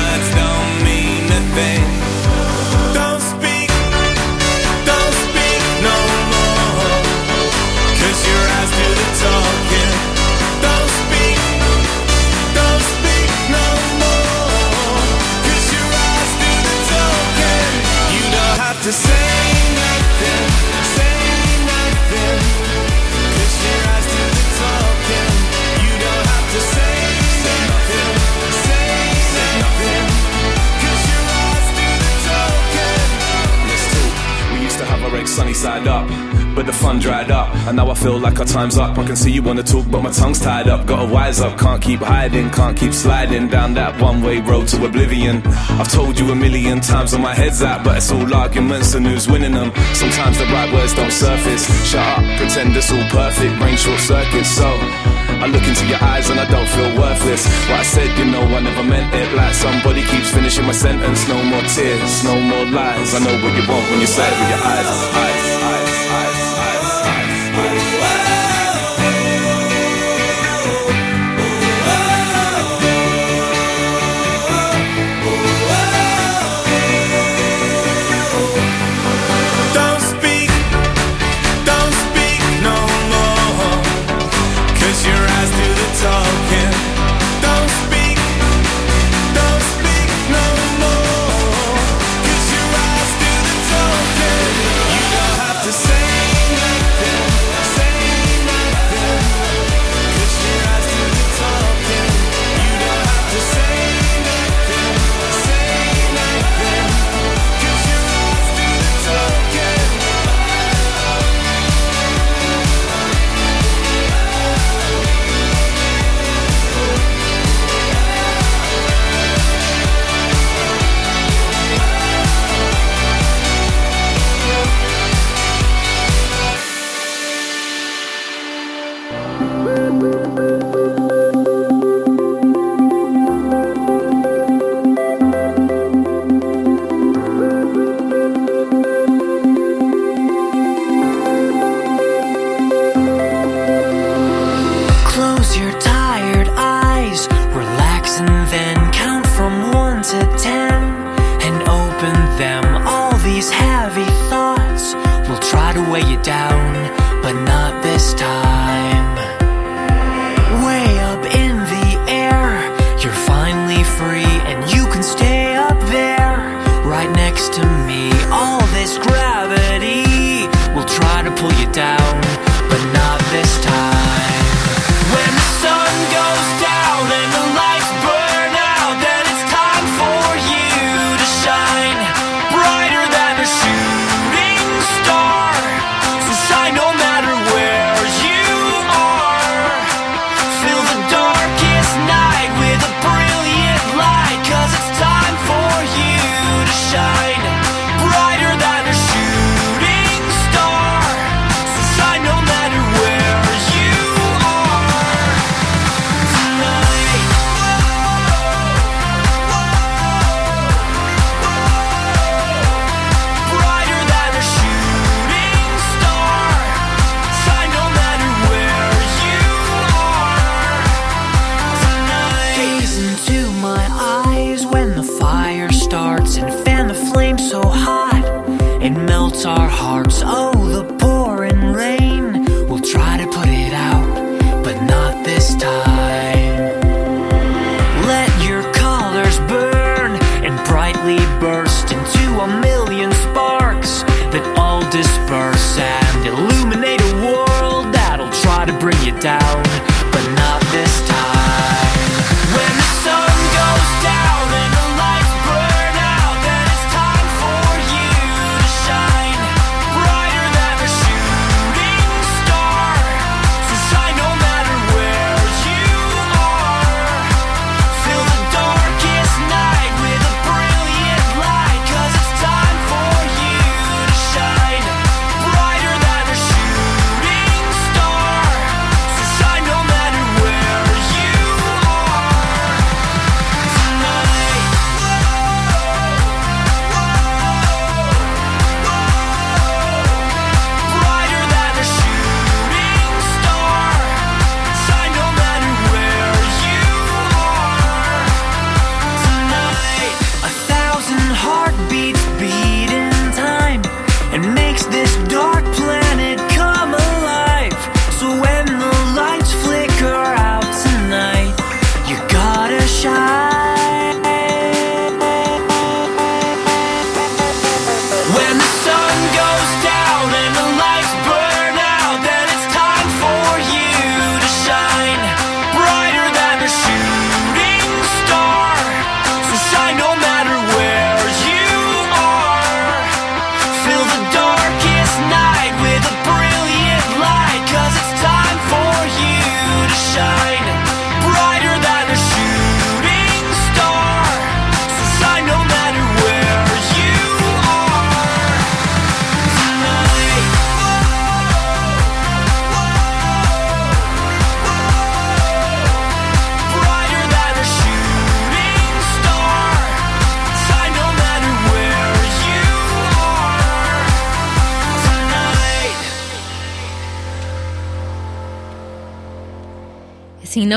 [37.67, 38.97] And now I feel like our time's up.
[38.97, 40.85] I can see you wanna talk, but my tongue's tied up.
[40.85, 44.85] Gotta wise up, can't keep hiding, can't keep sliding down that one way road to
[44.85, 45.41] oblivion.
[45.79, 49.05] I've told you a million times where my head's at, but it's all arguments and
[49.05, 49.71] who's winning them.
[49.93, 51.63] Sometimes the right words don't surface.
[51.89, 54.49] Shut up, pretend it's all perfect, brain short circuits.
[54.49, 57.45] So I look into your eyes and I don't feel worthless.
[57.69, 59.33] What I said, you know, I never meant it.
[59.33, 61.27] Like somebody keeps finishing my sentence.
[61.27, 63.13] No more tears, no more lies.
[63.15, 65.50] I know what you want when you say it with your eyes, eyes,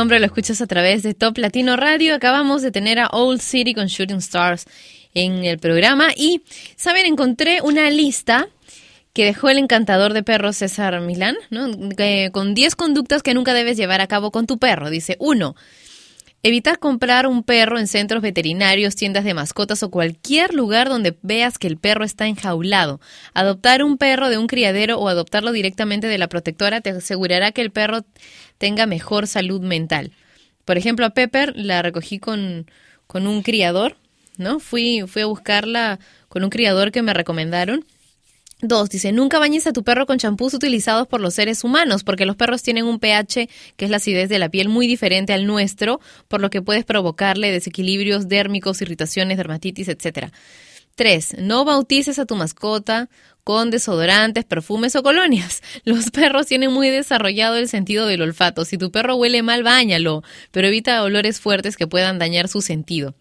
[0.08, 2.14] lo escuchas a través de Top Latino Radio.
[2.14, 4.66] Acabamos de tener a Old City con Shooting Stars
[5.14, 6.10] en el programa.
[6.14, 6.42] Y,
[6.76, 7.06] ¿saben?
[7.06, 8.48] Encontré una lista
[9.14, 11.70] que dejó el encantador de perros César Milán, ¿no?
[12.32, 14.90] Con 10 conductas que nunca debes llevar a cabo con tu perro.
[14.90, 15.56] Dice, 1.
[16.46, 21.56] Evitar comprar un perro en centros veterinarios, tiendas de mascotas o cualquier lugar donde veas
[21.56, 23.00] que el perro está enjaulado.
[23.32, 27.62] Adoptar un perro de un criadero o adoptarlo directamente de la protectora te asegurará que
[27.62, 28.04] el perro
[28.58, 30.12] tenga mejor salud mental.
[30.64, 32.70] Por ejemplo, a Pepper la recogí con,
[33.06, 33.96] con un criador,
[34.36, 34.60] ¿no?
[34.60, 35.98] Fui, fui a buscarla
[36.28, 37.84] con un criador que me recomendaron.
[38.60, 42.24] Dos, dice, nunca bañes a tu perro con champús utilizados por los seres humanos, porque
[42.24, 45.46] los perros tienen un pH, que es la acidez de la piel, muy diferente al
[45.46, 50.30] nuestro, por lo que puedes provocarle desequilibrios dérmicos, irritaciones, dermatitis, etc.
[50.94, 53.10] Tres, no bautices a tu mascota
[53.44, 55.62] con desodorantes, perfumes o colonias.
[55.84, 58.64] Los perros tienen muy desarrollado el sentido del olfato.
[58.64, 63.14] Si tu perro huele mal, báñalo, pero evita olores fuertes que puedan dañar su sentido.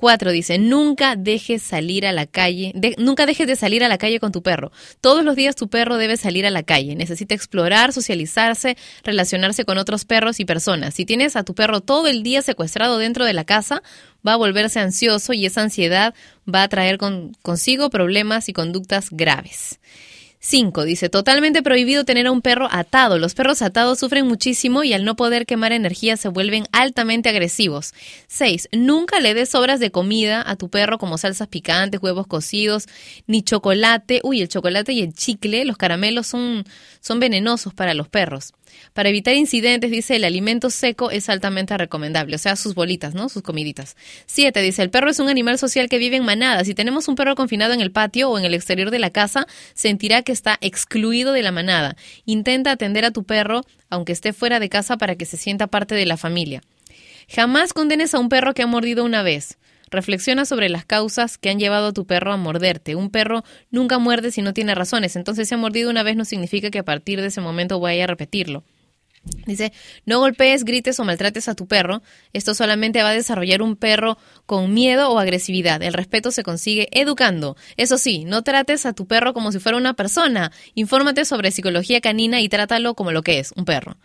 [0.00, 3.98] Cuatro, dice, nunca dejes salir a la calle, de- nunca dejes de salir a la
[3.98, 4.72] calle con tu perro.
[5.02, 6.96] Todos los días tu perro debe salir a la calle.
[6.96, 10.94] Necesita explorar, socializarse, relacionarse con otros perros y personas.
[10.94, 13.82] Si tienes a tu perro todo el día secuestrado dentro de la casa,
[14.26, 16.14] va a volverse ansioso y esa ansiedad
[16.48, 19.80] va a traer con- consigo problemas y conductas graves.
[20.40, 20.84] 5.
[20.84, 23.18] Dice, totalmente prohibido tener a un perro atado.
[23.18, 27.92] Los perros atados sufren muchísimo y al no poder quemar energía se vuelven altamente agresivos.
[28.28, 28.70] 6.
[28.72, 32.86] Nunca le des sobras de comida a tu perro como salsas picantes, huevos cocidos,
[33.26, 34.20] ni chocolate.
[34.24, 36.64] Uy, el chocolate y el chicle, los caramelos son,
[37.00, 38.54] son venenosos para los perros.
[38.92, 43.28] Para evitar incidentes, dice, el alimento seco es altamente recomendable, o sea, sus bolitas, ¿no?
[43.28, 43.96] Sus comiditas.
[44.26, 44.60] 7.
[44.62, 46.64] Dice, el perro es un animal social que vive en manada.
[46.64, 49.46] Si tenemos un perro confinado en el patio o en el exterior de la casa,
[49.74, 51.96] sentirá que está excluido de la manada.
[52.24, 55.94] Intenta atender a tu perro, aunque esté fuera de casa, para que se sienta parte
[55.94, 56.62] de la familia.
[57.28, 59.56] Jamás condenes a un perro que ha mordido una vez.
[59.90, 62.94] Reflexiona sobre las causas que han llevado a tu perro a morderte.
[62.94, 66.24] Un perro nunca muerde si no tiene razones, entonces si ha mordido una vez no
[66.24, 68.64] significa que a partir de ese momento vaya a repetirlo.
[69.46, 69.72] Dice,
[70.06, 72.02] no golpees, grites o maltrates a tu perro.
[72.32, 75.82] Esto solamente va a desarrollar un perro con miedo o agresividad.
[75.82, 77.56] El respeto se consigue educando.
[77.76, 80.52] Eso sí, no trates a tu perro como si fuera una persona.
[80.74, 83.98] Infórmate sobre psicología canina y trátalo como lo que es, un perro.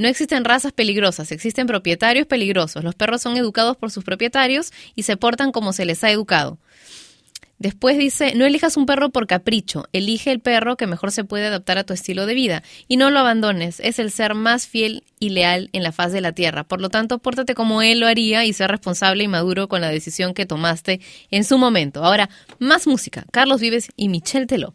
[0.00, 2.82] No existen razas peligrosas, existen propietarios peligrosos.
[2.82, 6.58] Los perros son educados por sus propietarios y se portan como se les ha educado.
[7.58, 11.48] Después dice, no elijas un perro por capricho, elige el perro que mejor se puede
[11.48, 15.04] adaptar a tu estilo de vida y no lo abandones, es el ser más fiel
[15.18, 16.64] y leal en la faz de la tierra.
[16.64, 19.90] Por lo tanto, pórtate como él lo haría y sé responsable y maduro con la
[19.90, 22.02] decisión que tomaste en su momento.
[22.02, 23.26] Ahora, más música.
[23.30, 24.72] Carlos Vives y Michelle Teló.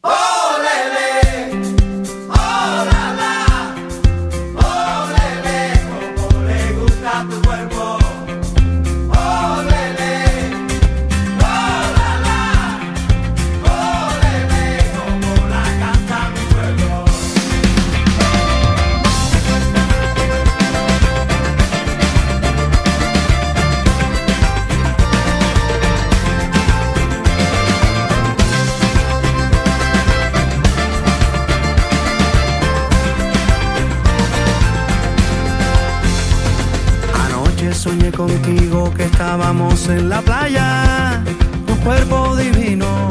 [38.16, 41.22] Contigo que estábamos en la playa,
[41.68, 43.10] un cuerpo divino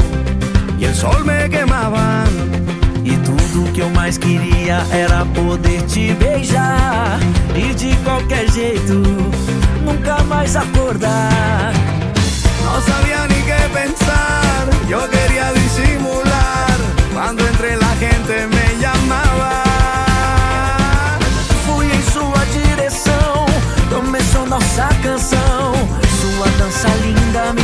[0.78, 2.24] e o sol me quemava.
[3.04, 7.18] E tudo que eu mais queria era poder te beijar
[7.54, 8.94] e de qualquer jeito
[9.84, 11.72] nunca mais acordar.
[12.64, 16.76] No sabía ni qué pensar, yo quería disimular
[17.12, 18.53] cuando entre la gente me
[26.84, 27.63] esa linda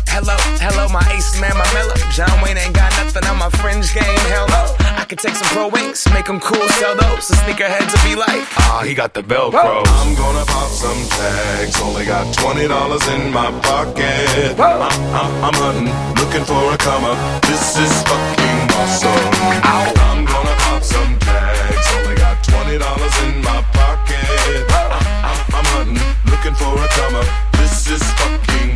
[0.11, 1.95] Hello, hello, my ace man, my mellow.
[2.11, 4.03] John Wayne ain't got nothing on my fringe game.
[4.27, 4.75] Hell no.
[4.99, 7.27] I could take some pro wings, make them cool, sell those.
[7.31, 9.81] The sneakerheads will be like, ah, he got the Velcro.
[9.87, 11.79] I'm gonna pop some tags.
[11.79, 14.59] Only got twenty dollars in my pocket.
[14.59, 14.83] I'm,
[15.15, 15.87] I'm, I'm hunting,
[16.19, 17.17] looking for a come up.
[17.47, 19.31] This is fucking awesome.
[19.63, 21.87] I'm gonna pop some tags.
[21.95, 24.67] Only got twenty dollars in my pocket.
[24.75, 24.91] I'm,
[25.23, 27.27] I'm, I'm hunting, looking for a come up.
[27.55, 28.50] This is fucking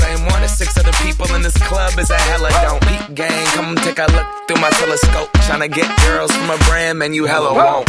[0.00, 2.82] same one as six other people in this club is a hella don't.
[2.82, 5.30] Peak gang, come take a look through my telescope.
[5.46, 7.88] Tryna get girls from a brand, man, you hella won't.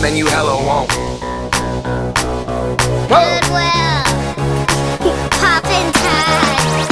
[0.00, 0.90] Man, you hella won't.
[3.08, 4.04] Goodwill.
[5.40, 6.88] Poppin' tags.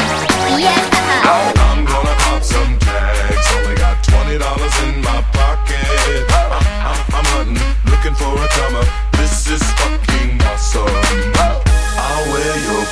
[0.62, 0.90] Yeah.
[1.24, 3.46] I'm gonna pop some tags.
[3.56, 6.24] Only got twenty dollars in my pocket.
[6.30, 7.60] I'm, I'm, I'm hunting,
[7.90, 8.88] looking for a come up.
[9.18, 11.31] This is fucking awesome.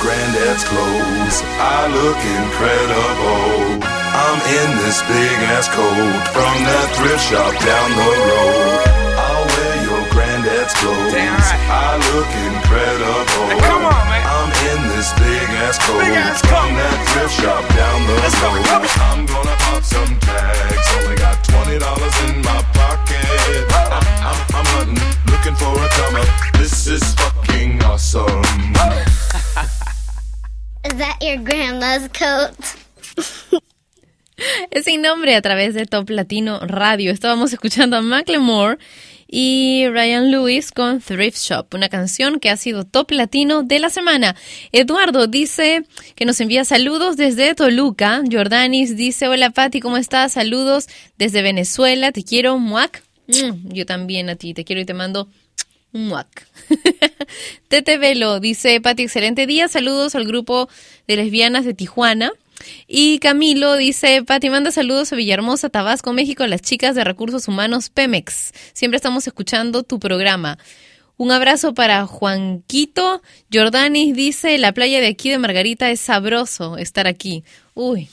[0.01, 1.37] I'll wear your granddad's clothes.
[1.61, 3.85] I look incredible.
[3.85, 8.81] I'm in this big ass coat from that thrift shop down the road.
[9.13, 11.13] I'll wear your granddad's clothes.
[11.13, 13.61] I look incredible.
[13.61, 14.25] come on, man.
[14.25, 16.01] I'm in this big ass coat
[16.49, 18.65] from that thrift shop down the road.
[19.05, 20.87] I'm gonna pop some tags.
[20.97, 23.25] Only got twenty dollars in my pocket.
[23.71, 24.99] I'm, I'm, I'm hunting,
[25.31, 26.27] looking for a come up.
[26.53, 28.43] This is fucking awesome.
[30.83, 32.55] Is that your grandma's coat?
[34.71, 37.11] Es sin nombre a través de Top Latino Radio.
[37.11, 38.79] Estábamos escuchando a Macklemore
[39.33, 43.89] y Ryan Lewis con Thrift Shop, una canción que ha sido Top Latino de la
[43.89, 44.35] semana.
[44.73, 45.85] Eduardo dice
[46.15, 48.21] que nos envía saludos desde Toluca.
[48.29, 50.33] Jordanis dice, hola Patti, ¿cómo estás?
[50.33, 52.11] Saludos desde Venezuela.
[52.11, 53.03] Te quiero, muac.
[53.27, 55.29] Mm, yo también a ti, te quiero y te mando
[55.93, 56.47] muac.
[57.69, 59.69] Tete Velo dice, Pati, excelente día.
[59.69, 60.67] Saludos al grupo
[61.07, 62.33] de lesbianas de Tijuana.
[62.87, 67.47] Y Camilo dice, Pati, manda saludos a Villahermosa, Tabasco, México, a las chicas de Recursos
[67.47, 68.53] Humanos Pemex.
[68.73, 70.57] Siempre estamos escuchando tu programa.
[71.17, 73.21] Un abrazo para Juanquito.
[73.53, 77.43] Jordanis dice, la playa de aquí de Margarita es sabroso estar aquí.
[77.73, 78.09] Uy.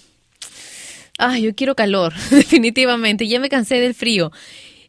[1.19, 3.27] Ay, yo quiero calor, definitivamente.
[3.27, 4.31] Ya me cansé del frío.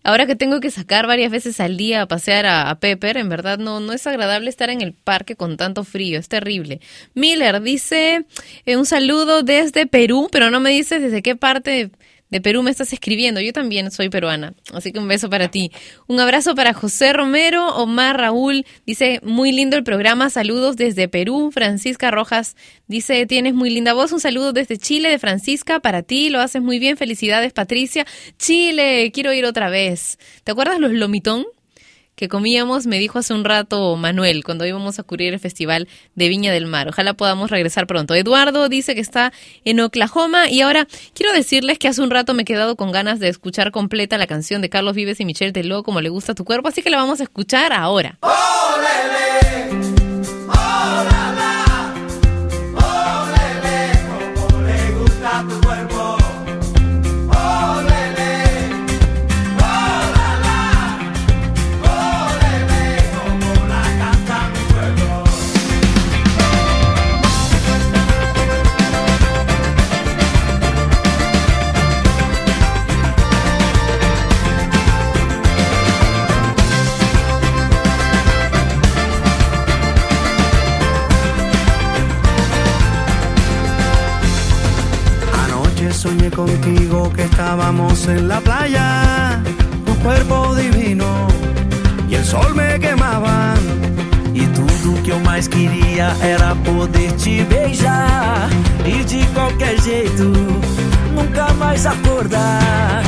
[0.10, 3.60] Ahora que tengo que sacar varias veces al día a pasear a, Pepper, en verdad
[3.60, 6.82] no, no es agradable estar en el parque con tanto frío, es terrible.
[7.14, 8.26] Miller dice
[8.66, 11.92] eh, un saludo desde Perú, pero no me dice desde qué parte
[12.30, 15.72] De Perú me estás escribiendo, yo también soy peruana, así que un beso para ti.
[16.08, 21.50] Un abrazo para José Romero, Omar Raúl, dice, muy lindo el programa, saludos desde Perú.
[21.52, 22.56] Francisca Rojas
[22.88, 26.62] dice, tienes muy linda voz, un saludo desde Chile de Francisca para ti, lo haces
[26.62, 28.06] muy bien, felicidades Patricia.
[28.38, 30.20] Chile, quiero ir otra vez.
[30.44, 31.46] ¿Te acuerdas los lomitón?
[32.20, 36.28] Que comíamos, me dijo hace un rato Manuel, cuando íbamos a cubrir el Festival de
[36.28, 36.90] Viña del Mar.
[36.90, 38.14] Ojalá podamos regresar pronto.
[38.14, 39.32] Eduardo dice que está
[39.64, 43.22] en Oklahoma y ahora quiero decirles que hace un rato me he quedado con ganas
[43.22, 46.44] de escuchar completa la canción de Carlos Vives y Michelle Teló, como le gusta tu
[46.44, 48.20] cuerpo, así que la vamos a escuchar ahora.
[48.22, 49.29] le
[87.70, 89.42] que estábamos en la playa,
[89.86, 91.28] tu cuerpo divino
[92.10, 93.54] e o sol me quemava.
[94.34, 98.50] E tudo que eu mais queria era poder te beijar
[98.86, 100.32] e de qualquer jeito
[101.14, 103.04] nunca mais acordar.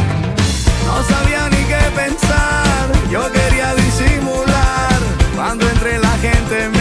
[0.85, 4.99] No sabía ni qué pensar, yo quería disimular
[5.35, 6.80] cuando entre la gente me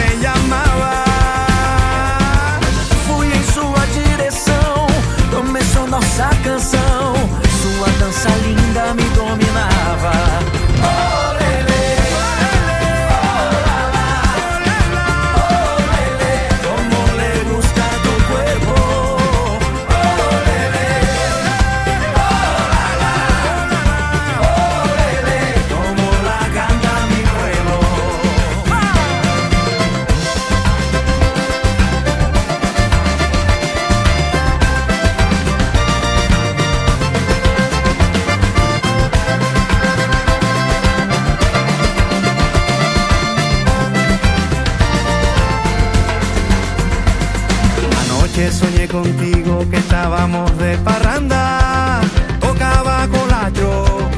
[50.21, 52.01] estábamos de parranda,
[52.41, 54.11] tocava colacho,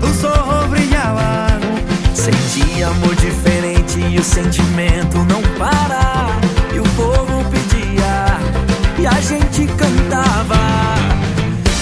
[0.00, 1.60] tus ojos brillavam.
[2.14, 6.28] Senti amor diferente e o sentimento não para.
[6.74, 8.38] E o povo pedia
[8.98, 10.58] e a gente cantava.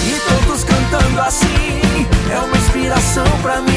[0.05, 3.74] E todos cantando assim é uma inspiração pra mim.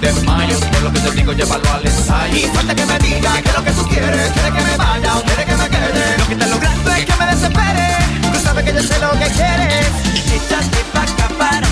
[0.00, 2.36] Darán desmayo, por lo que te digo llévalo al ensayo.
[2.36, 5.16] Y falta que me diga qué es lo que tú quieres, quieres que me vaya
[5.16, 6.18] o quieres que me quede.
[6.18, 7.88] Lo que estás logrando es que me desespere,
[8.32, 9.86] tú sabes que yo sé lo que quieres.
[10.32, 11.67] Échate pa' acá para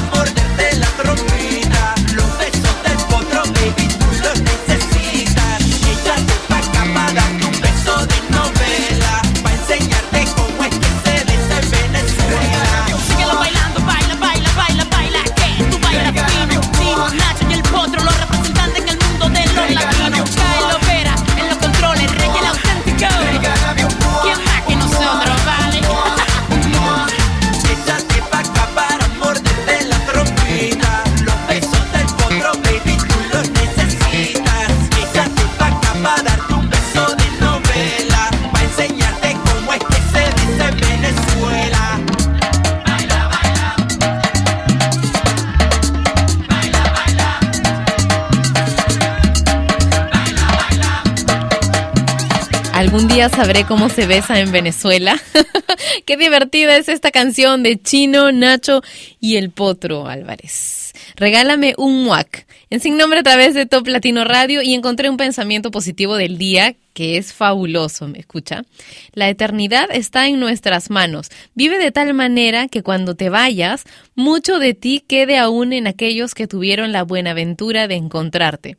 [52.96, 55.20] Algún día sabré cómo se besa en Venezuela.
[56.06, 58.80] Qué divertida es esta canción de Chino, Nacho
[59.20, 60.94] y el Potro Álvarez.
[61.14, 62.46] Regálame un muac.
[62.70, 66.38] En Sin Nombre a través de Top Latino Radio y encontré un pensamiento positivo del
[66.38, 68.64] día que es fabuloso, ¿me escucha?
[69.12, 71.28] La eternidad está en nuestras manos.
[71.54, 76.32] Vive de tal manera que cuando te vayas, mucho de ti quede aún en aquellos
[76.32, 78.78] que tuvieron la buena aventura de encontrarte.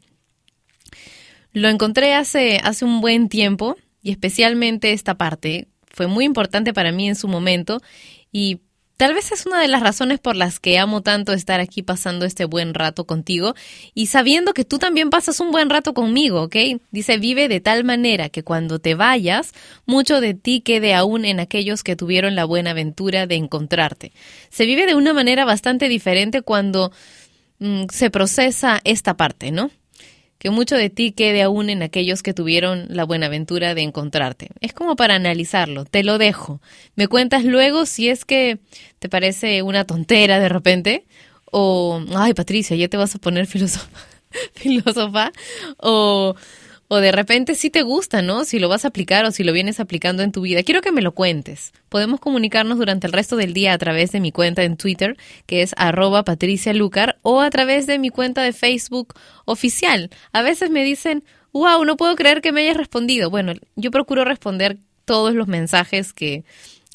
[1.54, 6.92] Lo encontré hace, hace un buen tiempo y especialmente esta parte fue muy importante para
[6.92, 7.82] mí en su momento
[8.32, 8.60] y
[8.98, 12.26] tal vez es una de las razones por las que amo tanto estar aquí pasando
[12.26, 13.54] este buen rato contigo
[13.94, 16.56] y sabiendo que tú también pasas un buen rato conmigo, ¿ok?
[16.92, 19.54] Dice, vive de tal manera que cuando te vayas,
[19.86, 24.12] mucho de ti quede aún en aquellos que tuvieron la buena aventura de encontrarte.
[24.50, 26.92] Se vive de una manera bastante diferente cuando
[27.60, 29.70] mm, se procesa esta parte, ¿no?
[30.38, 34.50] Que mucho de ti quede aún en aquellos que tuvieron la buena aventura de encontrarte.
[34.62, 36.62] Es como para analizarlo, te lo dejo.
[36.96, 38.60] Me cuentas luego si es que
[39.00, 41.06] te parece una tontera de repente
[41.52, 43.88] o, ay Patricia, ya te vas a poner filósofa,
[44.54, 45.32] filósofa
[45.78, 46.36] o,
[46.88, 48.46] o de repente sí te gusta, ¿no?
[48.46, 50.64] Si lo vas a aplicar o si lo vienes aplicando en tu vida.
[50.64, 51.74] Quiero que me lo cuentes.
[51.90, 55.62] Podemos comunicarnos durante el resto del día a través de mi cuenta en Twitter, que
[55.62, 59.16] es arroba patricialucar, o a través de mi cuenta de Facebook
[59.46, 60.10] oficial.
[60.32, 63.30] A veces me dicen, wow, no puedo creer que me hayas respondido.
[63.30, 66.44] Bueno, yo procuro responder todos los mensajes que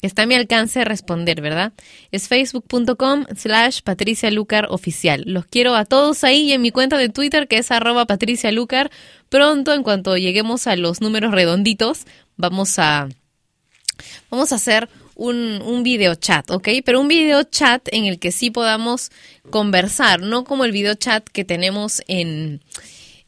[0.07, 1.73] está a mi alcance responder, ¿verdad?
[2.11, 5.23] Es facebook.com slash patricialucar oficial.
[5.25, 8.91] Los quiero a todos ahí y en mi cuenta de Twitter que es arroba patricialucar.
[9.33, 12.05] Pronto, en cuanto lleguemos a los números redonditos,
[12.37, 13.09] vamos a,
[14.29, 16.69] vamos a hacer un, un video chat, ¿ok?
[16.85, 19.09] Pero un video chat en el que sí podamos
[19.49, 22.61] conversar, no como el video chat que tenemos en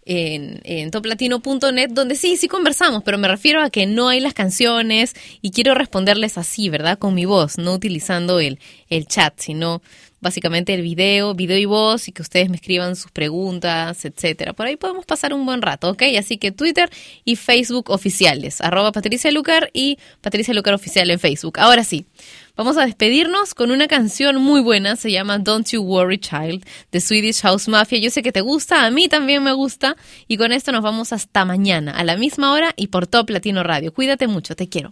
[0.05, 5.15] en, toplatino.net, donde sí, sí conversamos, pero me refiero a que no hay las canciones
[5.41, 6.99] y quiero responderles así, ¿verdad?
[6.99, 8.59] Con mi voz, no utilizando el,
[8.89, 9.81] el chat, sino
[10.25, 14.53] básicamente el video, video y voz, y que ustedes me escriban sus preguntas, etcétera.
[14.53, 16.01] Por ahí podemos pasar un buen rato, ¿ok?
[16.17, 16.89] Así que Twitter
[17.23, 21.59] y Facebook oficiales, arroba Patricia Lucar y Patricia Lucar oficial en Facebook.
[21.59, 22.07] Ahora sí,
[22.55, 27.01] vamos a despedirnos con una canción muy buena, se llama Don't You Worry Child, de
[27.01, 27.99] Swedish House Mafia.
[27.99, 29.95] Yo sé que te gusta, a mí también me gusta,
[30.27, 33.61] y con esto nos vamos hasta mañana, a la misma hora y por Top Latino
[33.61, 33.93] Radio.
[33.93, 34.91] Cuídate mucho, te quiero.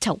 [0.00, 0.20] Chau.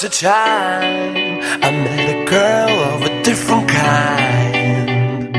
[0.00, 5.34] once a time I met a girl of a different kind.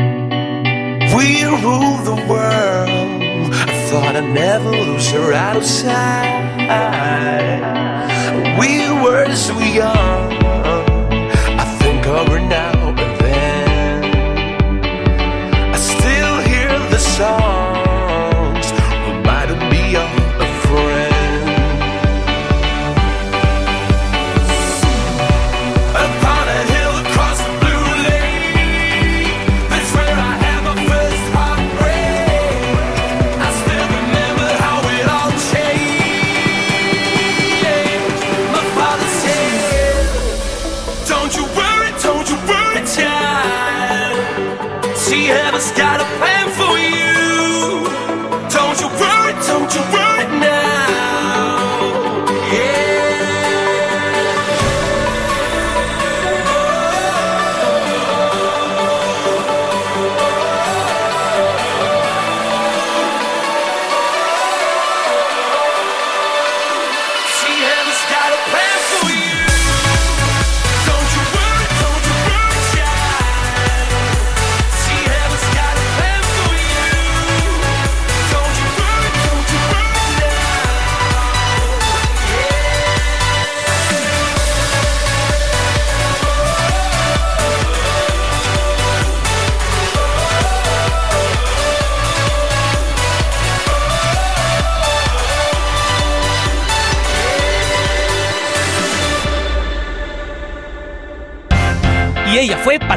[1.15, 3.53] We ruled the world.
[3.53, 6.49] I thought I'd never lose her out of sight.
[8.60, 10.34] We were so young.
[11.64, 12.59] I think of her now